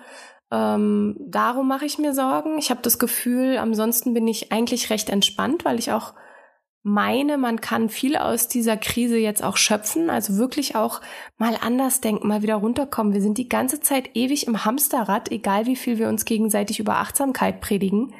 [0.50, 2.58] Ähm, darum mache ich mir Sorgen.
[2.58, 6.14] Ich habe das Gefühl, ansonsten bin ich eigentlich recht entspannt, weil ich auch
[6.82, 11.02] meine, man kann viel aus dieser Krise jetzt auch schöpfen, also wirklich auch
[11.36, 13.12] mal anders denken, mal wieder runterkommen.
[13.12, 16.96] Wir sind die ganze Zeit ewig im Hamsterrad, egal wie viel wir uns gegenseitig über
[16.96, 18.14] Achtsamkeit predigen.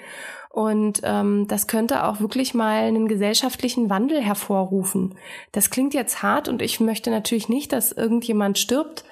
[0.50, 5.14] Und ähm, das könnte auch wirklich mal einen gesellschaftlichen Wandel hervorrufen.
[5.52, 9.04] Das klingt jetzt hart und ich möchte natürlich nicht, dass irgendjemand stirbt.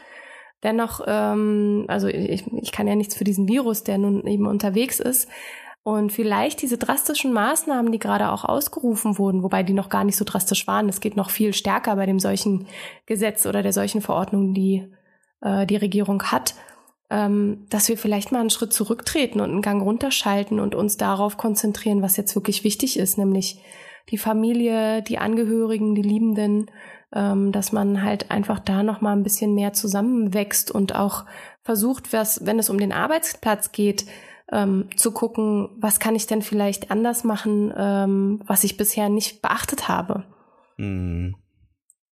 [0.63, 5.01] Dennoch, ähm, also ich, ich kann ja nichts für diesen Virus, der nun eben unterwegs
[5.01, 5.29] ist.
[5.85, 10.17] Und vielleicht diese drastischen Maßnahmen, die gerade auch ausgerufen wurden, wobei die noch gar nicht
[10.17, 12.67] so drastisch waren, es geht noch viel stärker bei dem solchen
[13.07, 14.93] Gesetz oder der solchen Verordnung, die
[15.41, 16.55] äh, die Regierung hat,
[17.11, 21.37] ähm, dass wir vielleicht mal einen Schritt zurücktreten und einen Gang runterschalten und uns darauf
[21.37, 23.63] konzentrieren, was jetzt wirklich wichtig ist, nämlich
[24.11, 26.71] die Familie, die Angehörigen, die Liebenden
[27.15, 31.25] ähm, dass man halt einfach da noch mal ein bisschen mehr zusammenwächst und auch
[31.63, 34.07] versucht, was, wenn es um den Arbeitsplatz geht,
[34.53, 39.43] ähm, zu gucken, was kann ich denn vielleicht anders machen, ähm, was ich bisher nicht
[39.43, 40.25] beachtet habe.
[40.77, 41.37] Mhm.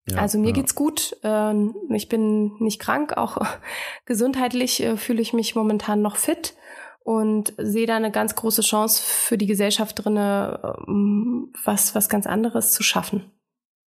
[0.07, 0.53] Ja, also mir ja.
[0.53, 1.15] geht's gut.
[1.23, 3.37] Ähm, ich bin nicht krank, auch
[4.05, 6.55] gesundheitlich äh, fühle ich mich momentan noch fit
[7.03, 12.27] und sehe da eine ganz große Chance für die Gesellschaft drinne, ähm, was was ganz
[12.27, 13.31] anderes zu schaffen.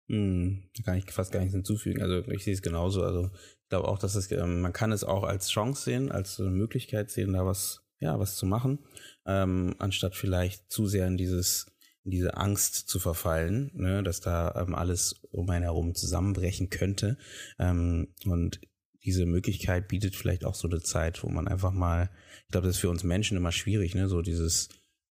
[0.10, 2.02] Hm, da kann ich fast gar nichts hinzufügen.
[2.02, 3.04] Also ich sehe es genauso.
[3.04, 6.40] Also ich glaube auch, dass es, ähm, man kann es auch als Chance sehen, als
[6.40, 8.80] Möglichkeit sehen, da was, ja, was zu machen,
[9.26, 11.68] ähm, anstatt vielleicht zu sehr in dieses,
[12.04, 17.18] diese Angst zu verfallen, ne, dass da ähm, alles um einen herum zusammenbrechen könnte.
[17.58, 18.60] Ähm, und
[19.06, 22.10] diese Möglichkeit bietet vielleicht auch so eine Zeit, wo man einfach mal,
[22.46, 24.70] ich glaube, das ist für uns Menschen immer schwierig, ne, so dieses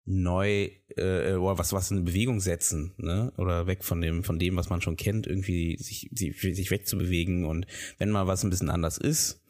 [0.08, 3.34] neu äh, oder was was in Bewegung setzen, ne?
[3.38, 7.46] Oder weg von dem von dem, was man schon kennt, irgendwie sich sich, sich wegzubewegen
[7.46, 9.42] und wenn mal was ein bisschen anders ist,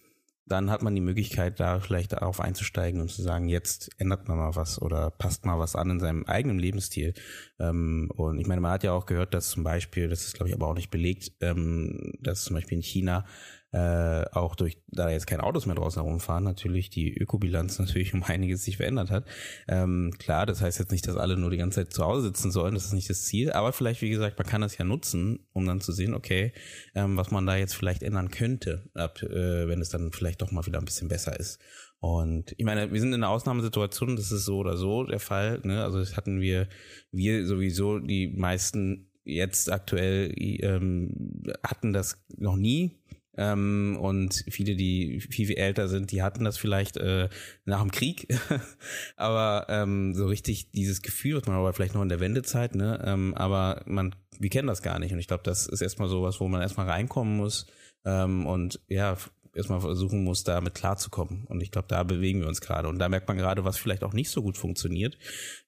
[0.47, 4.38] dann hat man die Möglichkeit, da vielleicht darauf einzusteigen und zu sagen, jetzt ändert man
[4.38, 7.13] mal was oder passt mal was an in seinem eigenen Lebensstil.
[7.60, 10.50] Ähm, und ich meine, man hat ja auch gehört, dass zum Beispiel, das ist glaube
[10.50, 13.26] ich aber auch nicht belegt, ähm, dass zum Beispiel in China
[13.71, 18.23] äh, auch durch, da jetzt keine Autos mehr draußen herumfahren, natürlich die Ökobilanz natürlich um
[18.27, 19.25] einiges sich verändert hat.
[19.67, 22.51] Ähm, klar, das heißt jetzt nicht, dass alle nur die ganze Zeit zu Hause sitzen
[22.51, 25.39] sollen, das ist nicht das Ziel, aber vielleicht, wie gesagt, man kann das ja nutzen,
[25.53, 26.53] um dann zu sehen, okay,
[26.95, 30.51] ähm, was man da jetzt vielleicht ändern könnte, ab, äh, wenn es dann vielleicht doch
[30.51, 31.60] mal wieder ein bisschen besser ist.
[31.99, 35.62] Und ich meine, wir sind in einer Ausnahmesituation, das ist so oder so der Fall.
[35.63, 35.84] Ne?
[35.84, 36.67] Also das hatten wir,
[37.12, 42.99] wir sowieso die meisten jetzt aktuell ähm, hatten das noch nie.
[43.38, 47.30] Ähm, und viele, die viel, viel älter sind, die hatten das vielleicht äh,
[47.65, 48.28] nach dem Krieg.
[49.15, 53.02] aber ähm, so richtig dieses Gefühl, was man aber vielleicht noch in der Wendezeit, ne?
[53.06, 55.13] Ähm, aber man, wir kennen das gar nicht.
[55.13, 57.67] Und ich glaube, das ist erstmal so was, wo man erstmal reinkommen muss.
[58.06, 59.17] Ähm, und ja,
[59.58, 61.46] erstmal versuchen muss, damit klarzukommen.
[61.48, 62.88] Und ich glaube, da bewegen wir uns gerade.
[62.88, 65.17] Und da merkt man gerade, was vielleicht auch nicht so gut funktioniert,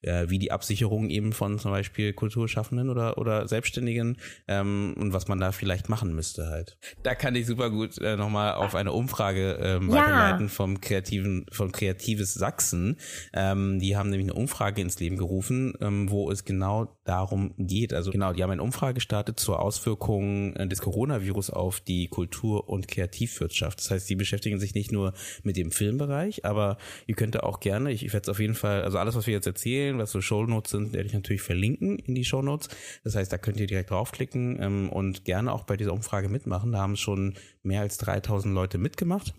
[0.01, 5.27] äh, wie die Absicherung eben von zum Beispiel Kulturschaffenden oder, oder Selbstständigen ähm, und was
[5.27, 6.77] man da vielleicht machen müsste halt.
[7.03, 9.95] Da kann ich super gut äh, nochmal auf eine Umfrage ähm, ja.
[9.95, 12.97] weiterleiten vom kreativen, von Kreatives Sachsen.
[13.33, 17.91] Ähm, die haben nämlich eine Umfrage ins Leben gerufen, ähm, wo es genau darum geht.
[17.91, 22.69] Also genau, die haben eine Umfrage gestartet zur Auswirkung äh, des Coronavirus auf die Kultur-
[22.69, 23.79] und Kreativwirtschaft.
[23.79, 27.91] Das heißt, sie beschäftigen sich nicht nur mit dem Filmbereich, aber ihr könnt auch gerne,
[27.91, 30.21] ich, ich werde es auf jeden Fall, also alles, was wir jetzt erzählen, was so
[30.21, 32.69] Shownotes sind, werde ich natürlich verlinken in die Shownotes.
[33.03, 36.71] Das heißt, da könnt ihr direkt draufklicken ähm, und gerne auch bei dieser Umfrage mitmachen.
[36.71, 39.33] Da haben schon mehr als 3000 Leute mitgemacht.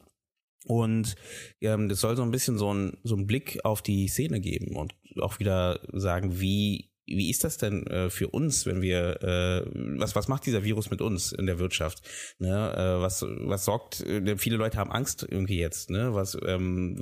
[0.67, 1.15] Und
[1.61, 4.77] ähm, das soll so ein bisschen so ein, so ein Blick auf die Szene geben
[4.77, 9.71] und auch wieder sagen, wie wie ist das denn äh, für uns, wenn wir, äh,
[9.99, 12.03] was, was macht dieser Virus mit uns in der Wirtschaft?
[12.39, 12.49] Ne?
[12.49, 16.15] Äh, was, was sorgt, äh, viele Leute haben Angst irgendwie jetzt, ne?
[16.15, 16.97] Was, ähm,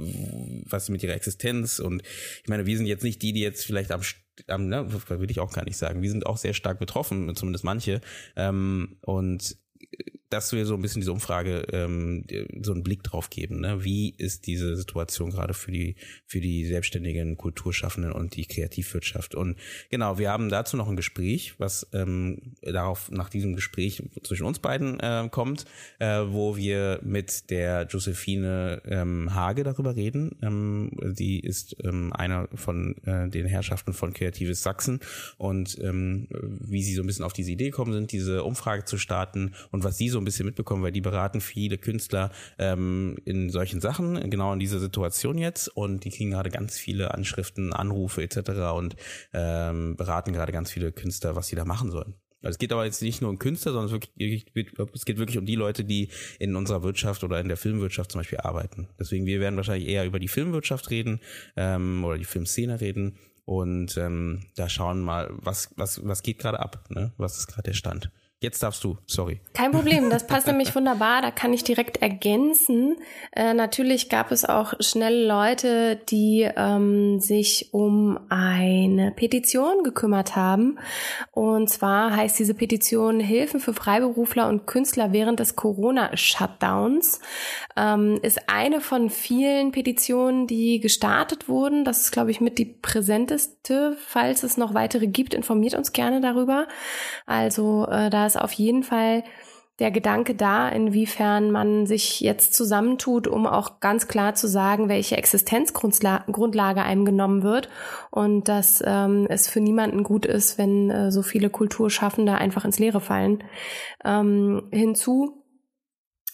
[0.66, 2.02] was mit ihrer Existenz und
[2.42, 4.02] ich meine, wir sind jetzt nicht die, die jetzt vielleicht am
[4.46, 6.00] am, ne, will ich auch gar nicht sagen.
[6.00, 8.00] Wir sind auch sehr stark betroffen, zumindest manche.
[8.36, 9.56] Ähm, und
[10.30, 12.24] dass wir so ein bisschen diese Umfrage ähm,
[12.62, 13.60] so einen Blick drauf geben.
[13.60, 13.84] Ne?
[13.84, 19.34] Wie ist diese Situation gerade für die für die selbstständigen Kulturschaffenden und die Kreativwirtschaft?
[19.34, 19.56] Und
[19.90, 24.58] genau, wir haben dazu noch ein Gespräch, was ähm, darauf nach diesem Gespräch zwischen uns
[24.58, 25.64] beiden äh, kommt,
[25.98, 30.36] äh, wo wir mit der Josephine ähm, Hage darüber reden.
[30.42, 35.00] Ähm, die ist ähm, einer von äh, den Herrschaften von Kreatives Sachsen
[35.38, 38.98] und ähm, wie sie so ein bisschen auf diese Idee gekommen sind, diese Umfrage zu
[38.98, 43.50] starten und was sie so ein bisschen mitbekommen, weil die beraten viele Künstler ähm, in
[43.50, 48.22] solchen Sachen, genau in dieser Situation jetzt und die kriegen gerade ganz viele Anschriften, Anrufe
[48.22, 48.50] etc.
[48.74, 48.96] und
[49.32, 52.14] ähm, beraten gerade ganz viele Künstler, was sie da machen sollen.
[52.42, 54.00] Also es geht aber jetzt nicht nur um Künstler, sondern
[54.94, 58.20] es geht wirklich um die Leute, die in unserer Wirtschaft oder in der Filmwirtschaft zum
[58.20, 58.88] Beispiel arbeiten.
[58.98, 61.20] Deswegen, wir werden wahrscheinlich eher über die Filmwirtschaft reden
[61.56, 66.60] ähm, oder die Filmszene reden und ähm, da schauen mal, was, was, was geht gerade
[66.60, 67.12] ab, ne?
[67.16, 68.12] was ist gerade der Stand.
[68.40, 69.40] Jetzt darfst du, sorry.
[69.52, 72.94] Kein Problem, das passt nämlich wunderbar, da kann ich direkt ergänzen.
[73.32, 80.78] Äh, natürlich gab es auch schnell Leute, die ähm, sich um eine Petition gekümmert haben.
[81.32, 87.18] Und zwar heißt diese Petition Hilfen für Freiberufler und Künstler während des Corona-Shutdowns.
[87.76, 91.84] Ähm, ist eine von vielen Petitionen, die gestartet wurden.
[91.84, 93.96] Das ist, glaube ich, mit die präsenteste.
[93.98, 96.68] Falls es noch weitere gibt, informiert uns gerne darüber.
[97.26, 99.24] Also äh, da ist auf jeden Fall
[99.78, 105.16] der Gedanke da, inwiefern man sich jetzt zusammentut, um auch ganz klar zu sagen, welche
[105.16, 107.68] Existenzgrundlage einem genommen wird
[108.10, 112.80] und dass ähm, es für niemanden gut ist, wenn äh, so viele Kulturschaffende einfach ins
[112.80, 113.44] Leere fallen.
[114.04, 115.44] Ähm, hinzu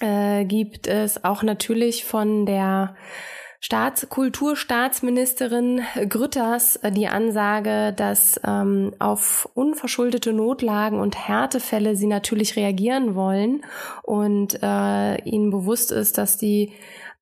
[0.01, 2.97] äh, gibt es auch natürlich von der
[3.65, 12.57] Staats Kulturstaatsministerin Grütters äh, die Ansage, dass ähm, auf unverschuldete Notlagen und Härtefälle sie natürlich
[12.57, 13.65] reagieren wollen
[14.03, 16.73] und äh, ihnen bewusst ist, dass die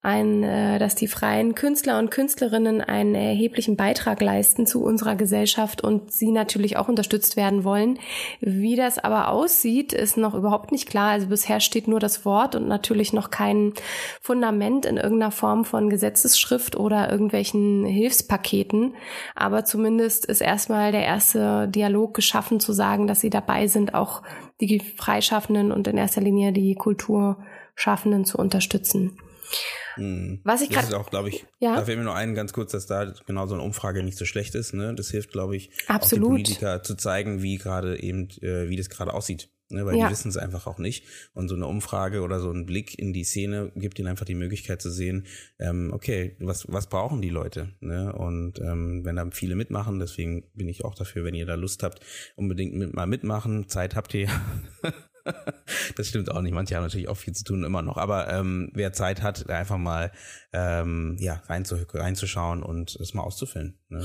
[0.03, 5.81] ein, äh, dass die freien Künstler und Künstlerinnen einen erheblichen Beitrag leisten zu unserer Gesellschaft
[5.81, 8.01] und sie natürlich auch unterstützt werden wollen.
[8.41, 11.11] Wie das aber aussieht, ist noch überhaupt nicht klar.
[11.11, 13.75] Also bisher steht nur das Wort und natürlich noch kein
[14.21, 18.95] Fundament in irgendeiner Form von Gesetzesschrift oder irgendwelchen Hilfspaketen.
[19.37, 24.23] Aber zumindest ist erstmal der erste Dialog geschaffen, zu sagen, dass sie dabei sind, auch
[24.61, 29.17] die Freischaffenden und in erster Linie die Kulturschaffenden zu unterstützen.
[29.97, 30.41] Mhm.
[30.45, 30.87] Was ich gerade.
[30.87, 31.77] Das ist auch, glaube ich, ja?
[31.77, 34.25] da fällt mir nur ein ganz kurz, dass da genau so eine Umfrage nicht so
[34.25, 34.75] schlecht ist.
[34.75, 34.95] Ne?
[34.95, 36.25] Das hilft, glaube ich, Absolut.
[36.25, 39.51] auch den Politiker zu zeigen, wie gerade eben, äh, wie das gerade aussieht.
[39.73, 40.07] Ne, weil ja.
[40.07, 41.07] die wissen es einfach auch nicht.
[41.33, 44.35] Und so eine Umfrage oder so ein Blick in die Szene gibt ihnen einfach die
[44.35, 45.27] Möglichkeit zu sehen,
[45.59, 47.73] ähm, okay, was, was brauchen die Leute?
[47.81, 48.13] Ne?
[48.13, 51.83] Und ähm, wenn da viele mitmachen, deswegen bin ich auch dafür, wenn ihr da Lust
[51.83, 52.01] habt,
[52.37, 53.67] unbedingt mit, mal mitmachen.
[53.67, 54.29] Zeit habt ihr.
[55.97, 56.53] das stimmt auch nicht.
[56.53, 57.97] Manche haben natürlich auch viel zu tun immer noch.
[57.97, 60.13] Aber ähm, wer Zeit hat, einfach mal
[60.53, 63.79] ähm, ja, reinzu, reinzuschauen und es mal auszufüllen.
[63.89, 64.05] Ne?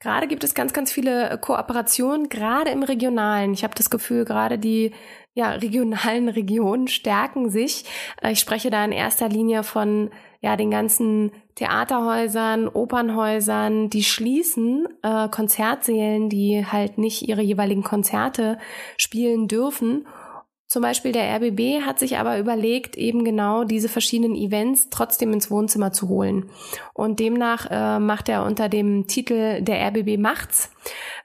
[0.00, 3.52] Gerade gibt es ganz, ganz viele äh, Kooperationen, gerade im Regionalen.
[3.52, 4.92] Ich habe das Gefühl, gerade die
[5.34, 7.84] ja, regionalen Regionen stärken sich.
[8.22, 14.86] Äh, ich spreche da in erster Linie von ja, den ganzen Theaterhäusern, Opernhäusern, die schließen,
[15.02, 18.58] äh, Konzertsälen, die halt nicht ihre jeweiligen Konzerte
[18.96, 20.06] spielen dürfen
[20.68, 25.50] zum Beispiel der RBB hat sich aber überlegt, eben genau diese verschiedenen Events trotzdem ins
[25.50, 26.50] Wohnzimmer zu holen.
[26.92, 30.70] Und demnach äh, macht er unter dem Titel Der RBB macht's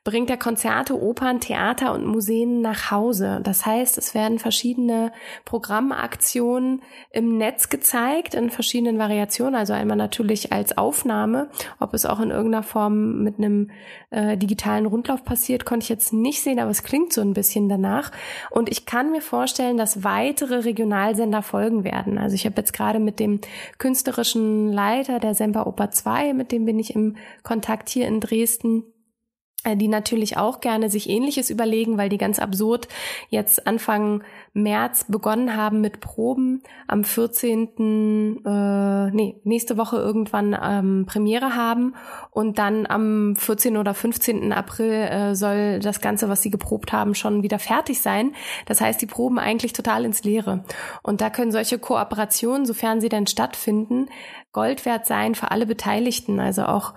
[0.04, 3.40] bringt er Konzerte, Opern, Theater und Museen nach Hause.
[3.42, 5.14] Das heißt, es werden verschiedene
[5.46, 9.56] Programmaktionen im Netz gezeigt, in verschiedenen Variationen.
[9.56, 11.50] Also einmal natürlich als Aufnahme.
[11.80, 13.72] Ob es auch in irgendeiner Form mit einem
[14.10, 17.70] äh, digitalen Rundlauf passiert, konnte ich jetzt nicht sehen, aber es klingt so ein bisschen
[17.70, 18.12] danach.
[18.50, 22.18] Und ich kann mir vorstellen, dass weitere Regionalsender folgen werden.
[22.18, 23.40] Also ich habe jetzt gerade mit dem
[23.78, 28.84] künstlerischen Leiter der Semper Oper 2, mit dem bin ich im Kontakt hier in Dresden,
[29.66, 32.88] die natürlich auch gerne sich Ähnliches überlegen, weil die ganz absurd
[33.30, 34.24] jetzt Anfang
[34.54, 36.62] März begonnen haben mit Proben.
[36.88, 38.42] Am 14.
[38.46, 41.96] Äh, nee, nächste Woche irgendwann ähm, Premiere haben
[42.32, 43.78] und dann am 14.
[43.78, 44.52] oder 15.
[44.52, 48.34] April äh, soll das Ganze, was sie geprobt haben, schon wieder fertig sein.
[48.66, 50.64] Das heißt, die proben eigentlich total ins Leere.
[51.02, 54.08] Und da können solche Kooperationen, sofern sie denn stattfinden,
[54.52, 56.40] Gold wert sein für alle Beteiligten.
[56.40, 56.94] Also auch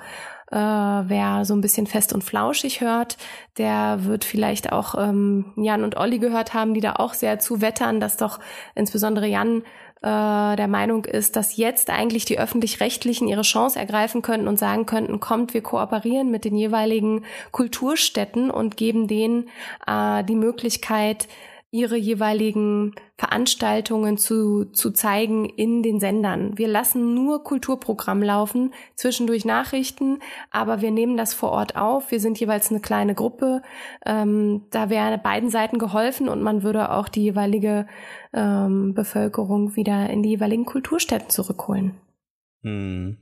[0.50, 3.16] äh, wer so ein bisschen fest und flauschig hört,
[3.58, 7.60] der wird vielleicht auch ähm, Jan und Olli gehört haben, die da auch sehr zu
[7.60, 8.38] wettern, dass doch
[8.74, 9.62] insbesondere Jan
[10.02, 14.86] äh, der Meinung ist, dass jetzt eigentlich die öffentlich-rechtlichen ihre Chance ergreifen könnten und sagen
[14.86, 19.48] könnten, kommt, wir kooperieren mit den jeweiligen Kulturstätten und geben denen
[19.86, 21.28] äh, die Möglichkeit,
[21.72, 26.58] ihre jeweiligen Veranstaltungen zu, zu zeigen in den Sendern.
[26.58, 30.18] Wir lassen nur Kulturprogramm laufen, zwischendurch Nachrichten,
[30.50, 32.10] aber wir nehmen das vor Ort auf.
[32.10, 33.62] Wir sind jeweils eine kleine Gruppe.
[34.04, 37.86] Ähm, da wäre beiden Seiten geholfen und man würde auch die jeweilige
[38.34, 41.92] ähm, Bevölkerung wieder in die jeweiligen Kulturstätten zurückholen.
[42.62, 43.16] Hm.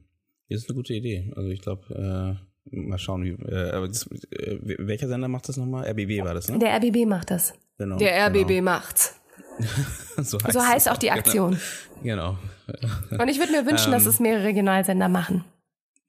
[0.49, 1.33] Das ist eine gute Idee.
[1.37, 5.87] Also ich glaube, äh Mal schauen, wie, äh, das, äh, welcher Sender macht das nochmal?
[5.87, 6.59] RBB war das, ne?
[6.59, 7.53] Der RBB macht das.
[7.77, 8.63] Genau, Der RBB genau.
[8.63, 9.21] macht's.
[10.19, 11.19] so, heißt, so heißt auch die genau.
[11.19, 11.61] Aktion.
[12.03, 12.39] Genau.
[12.67, 13.23] genau.
[13.23, 15.45] Und ich würde mir wünschen, ähm, dass es mehrere Regionalsender machen.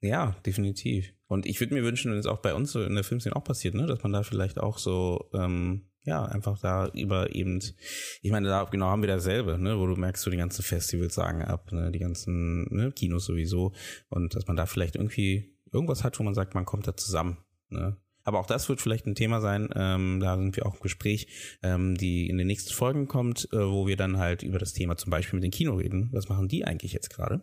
[0.00, 1.12] Ja, definitiv.
[1.28, 3.44] Und ich würde mir wünschen, wenn es auch bei uns so in der Filmszene auch
[3.44, 7.60] passiert, ne, dass man da vielleicht auch so, ähm, ja, einfach da über eben,
[8.22, 11.14] ich meine, da genau haben wir dasselbe, ne, wo du merkst, so die ganzen Festivals
[11.14, 13.72] sagen ab, ne, die ganzen ne, Kinos sowieso
[14.08, 17.38] und dass man da vielleicht irgendwie irgendwas hat, wo man sagt, man kommt da zusammen.
[17.70, 17.96] Ne?
[18.26, 21.28] Aber auch das wird vielleicht ein Thema sein, ähm, da sind wir auch im Gespräch,
[21.62, 24.96] ähm, die in den nächsten Folgen kommt, äh, wo wir dann halt über das Thema
[24.96, 26.10] zum Beispiel mit den Kino reden.
[26.12, 27.40] Was machen die eigentlich jetzt gerade?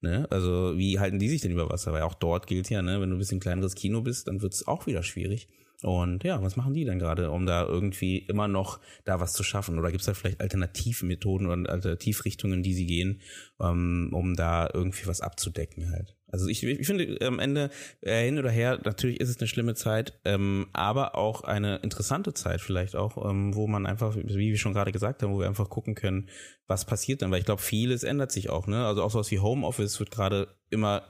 [0.00, 0.26] Ne?
[0.30, 1.92] Also wie halten die sich denn über Wasser?
[1.92, 4.54] Weil auch dort gilt ja, ne, wenn du ein bisschen kleineres Kino bist, dann wird
[4.54, 5.46] es auch wieder schwierig.
[5.82, 9.42] Und ja, was machen die denn gerade, um da irgendwie immer noch da was zu
[9.42, 9.78] schaffen?
[9.78, 13.20] Oder gibt es da vielleicht Alternativmethoden oder Alternativrichtungen, die sie gehen,
[13.58, 16.16] um, ähm, um da irgendwie was abzudecken halt?
[16.34, 19.74] Also ich, ich finde am Ende äh, hin oder her, natürlich ist es eine schlimme
[19.74, 24.58] Zeit, ähm, aber auch eine interessante Zeit vielleicht auch, ähm, wo man einfach, wie wir
[24.58, 26.28] schon gerade gesagt haben, wo wir einfach gucken können,
[26.66, 28.84] was passiert dann, weil ich glaube, vieles ändert sich auch, ne?
[28.84, 31.06] Also auch sowas wie Homeoffice wird gerade immer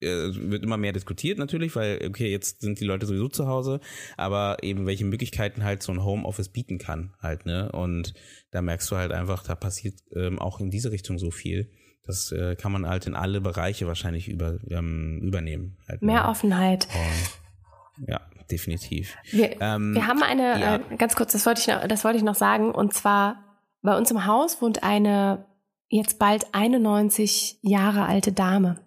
[0.00, 3.80] wird immer mehr diskutiert natürlich, weil, okay, jetzt sind die Leute sowieso zu Hause,
[4.16, 7.72] aber eben welche Möglichkeiten halt so ein Homeoffice bieten kann halt, ne?
[7.72, 8.14] Und
[8.50, 11.70] da merkst du halt einfach, da passiert ähm, auch in diese Richtung so viel.
[12.04, 15.76] Das äh, kann man halt in alle Bereiche wahrscheinlich über, ähm, übernehmen.
[15.88, 16.28] Halt, mehr ne?
[16.28, 16.86] Offenheit.
[16.94, 19.16] Und, ja, definitiv.
[19.30, 20.76] Wir, ähm, wir haben eine, ja.
[20.76, 23.42] äh, ganz kurz, das wollte ich noch, das wollte ich noch sagen, und zwar
[23.82, 25.46] bei uns im Haus wohnt eine
[25.88, 28.85] jetzt bald 91 Jahre alte Dame.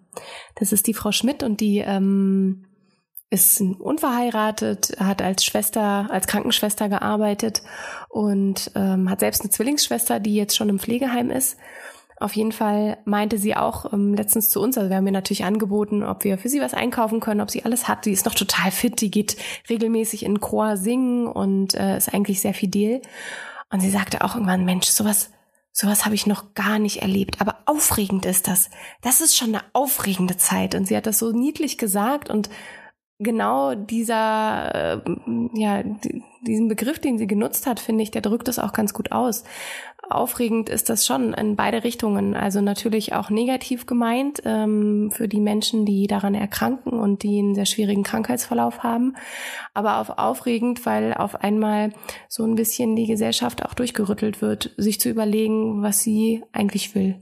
[0.54, 2.64] Das ist die Frau Schmidt und die ähm,
[3.30, 7.62] ist unverheiratet, hat als Schwester, als Krankenschwester gearbeitet
[8.08, 11.56] und ähm, hat selbst eine Zwillingsschwester, die jetzt schon im Pflegeheim ist.
[12.18, 15.44] Auf jeden Fall meinte sie auch ähm, letztens zu uns, also wir haben ihr natürlich
[15.44, 18.04] angeboten, ob wir für sie was einkaufen können, ob sie alles hat.
[18.04, 19.36] Die ist noch total fit, die geht
[19.70, 23.00] regelmäßig in Chor singen und äh, ist eigentlich sehr fidel.
[23.72, 25.30] Und sie sagte auch irgendwann, Mensch, sowas
[25.72, 27.40] sowas habe ich noch gar nicht erlebt.
[27.40, 28.70] Aber aufregend ist das.
[29.02, 30.74] Das ist schon eine aufregende Zeit.
[30.74, 32.50] Und sie hat das so niedlich gesagt und
[33.20, 35.00] genau dieser, äh,
[35.54, 35.82] ja,
[36.42, 39.44] diesen Begriff, den sie genutzt hat, finde ich, der drückt es auch ganz gut aus.
[40.10, 42.34] Aufregend ist das schon in beide Richtungen.
[42.34, 47.54] Also natürlich auch negativ gemeint ähm, für die Menschen, die daran erkranken und die einen
[47.54, 49.16] sehr schwierigen Krankheitsverlauf haben.
[49.74, 51.92] Aber auch aufregend, weil auf einmal
[52.28, 57.18] so ein bisschen die Gesellschaft auch durchgerüttelt wird, sich zu überlegen, was sie eigentlich will.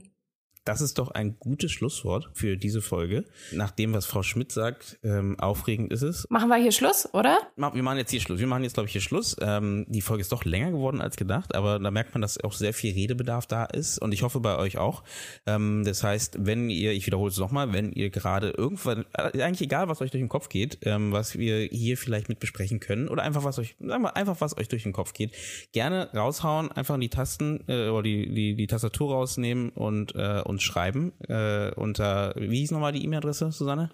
[0.69, 3.25] Das ist doch ein gutes Schlusswort für diese Folge.
[3.51, 6.27] Nach dem, was Frau Schmidt sagt, ähm, aufregend ist es.
[6.29, 7.39] Machen wir hier Schluss, oder?
[7.55, 8.39] Wir machen jetzt hier Schluss.
[8.39, 9.35] Wir machen jetzt, glaube ich, hier Schluss.
[9.41, 12.53] Ähm, die Folge ist doch länger geworden als gedacht, aber da merkt man, dass auch
[12.53, 15.03] sehr viel Redebedarf da ist und ich hoffe bei euch auch.
[15.47, 19.61] Ähm, das heißt, wenn ihr, ich wiederhole es nochmal, wenn ihr gerade irgendwann, äh, eigentlich
[19.61, 23.07] egal, was euch durch den Kopf geht, ähm, was wir hier vielleicht mit besprechen können
[23.07, 25.31] oder einfach was euch, sagen wir einfach, was euch durch den Kopf geht,
[25.71, 30.43] gerne raushauen, einfach in die Tasten äh, oder die, die, die Tastatur rausnehmen und, äh,
[30.45, 33.89] und uns schreiben äh, unter, wie hieß nochmal die E-Mail-Adresse, Susanne?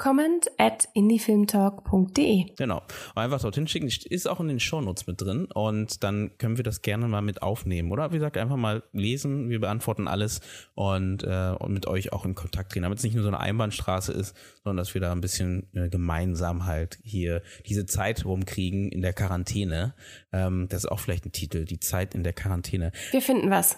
[0.00, 2.46] comment at indiefilmtalk.de.
[2.56, 2.82] Genau.
[3.14, 3.86] Einfach dorthin schicken.
[3.88, 7.42] Ist auch in den Shownotes mit drin und dann können wir das gerne mal mit
[7.42, 7.92] aufnehmen.
[7.92, 9.50] Oder wie gesagt, einfach mal lesen.
[9.50, 10.40] Wir beantworten alles
[10.74, 13.40] und, äh, und mit euch auch in Kontakt treten, damit es nicht nur so eine
[13.40, 18.90] Einbahnstraße ist, sondern dass wir da ein bisschen äh, gemeinsam halt hier diese Zeit rumkriegen
[18.90, 19.94] in der Quarantäne.
[20.32, 22.92] Ähm, das ist auch vielleicht ein Titel, die Zeit in der Quarantäne.
[23.10, 23.76] Wir finden was.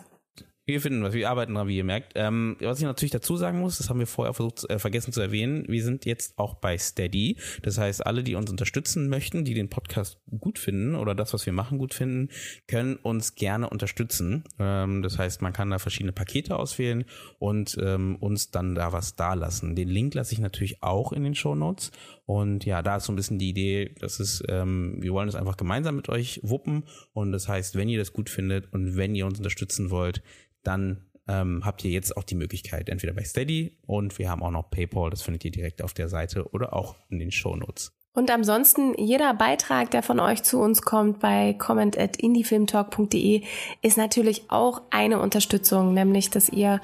[0.65, 2.13] Wir finden was, wir arbeiten dran, wie ihr merkt.
[2.15, 5.21] Ähm, was ich natürlich dazu sagen muss, das haben wir vorher versucht, äh, vergessen zu
[5.21, 7.37] erwähnen, wir sind jetzt auch bei Steady.
[7.63, 11.47] Das heißt, alle, die uns unterstützen möchten, die den Podcast gut finden oder das, was
[11.47, 12.29] wir machen, gut finden,
[12.69, 14.45] können uns gerne unterstützen.
[14.61, 17.07] Ähm, das heißt, man kann da verschiedene Pakete auswählen
[17.41, 19.75] und ähm, uns dann da was dalassen.
[19.75, 21.91] Den Link lasse ich natürlich auch in den Show Notes.
[22.25, 25.35] Und ja, da ist so ein bisschen die Idee, dass es, ähm, wir wollen es
[25.35, 26.85] einfach gemeinsam mit euch wuppen.
[27.13, 30.23] Und das heißt, wenn ihr das gut findet und wenn ihr uns unterstützen wollt,
[30.63, 34.51] dann ähm, habt ihr jetzt auch die Möglichkeit, entweder bei Steady und wir haben auch
[34.51, 37.93] noch PayPal, das findet ihr direkt auf der Seite oder auch in den Show Notes.
[38.15, 43.43] Und ansonsten, jeder Beitrag, der von euch zu uns kommt bei comment at indiefilmtalk.de,
[43.81, 46.81] ist natürlich auch eine Unterstützung, nämlich, dass ihr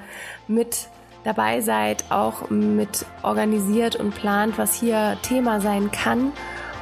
[0.47, 0.89] mit
[1.25, 6.33] dabei seid, auch mit organisiert und plant, was hier Thema sein kann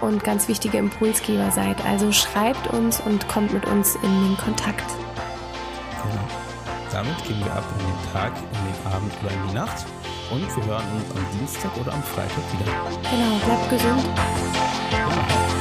[0.00, 1.84] und ganz wichtige Impulsgeber seid.
[1.84, 4.84] Also schreibt uns und kommt mit uns in den Kontakt.
[6.02, 6.35] Genau
[6.96, 9.84] damit gehen wir ab in den Tag, in den Abend oder in die Nacht.
[10.30, 12.72] Und wir hören uns am Dienstag oder am Freitag wieder.
[13.02, 14.04] Genau, bleibt gesund.
[14.90, 15.55] Ja.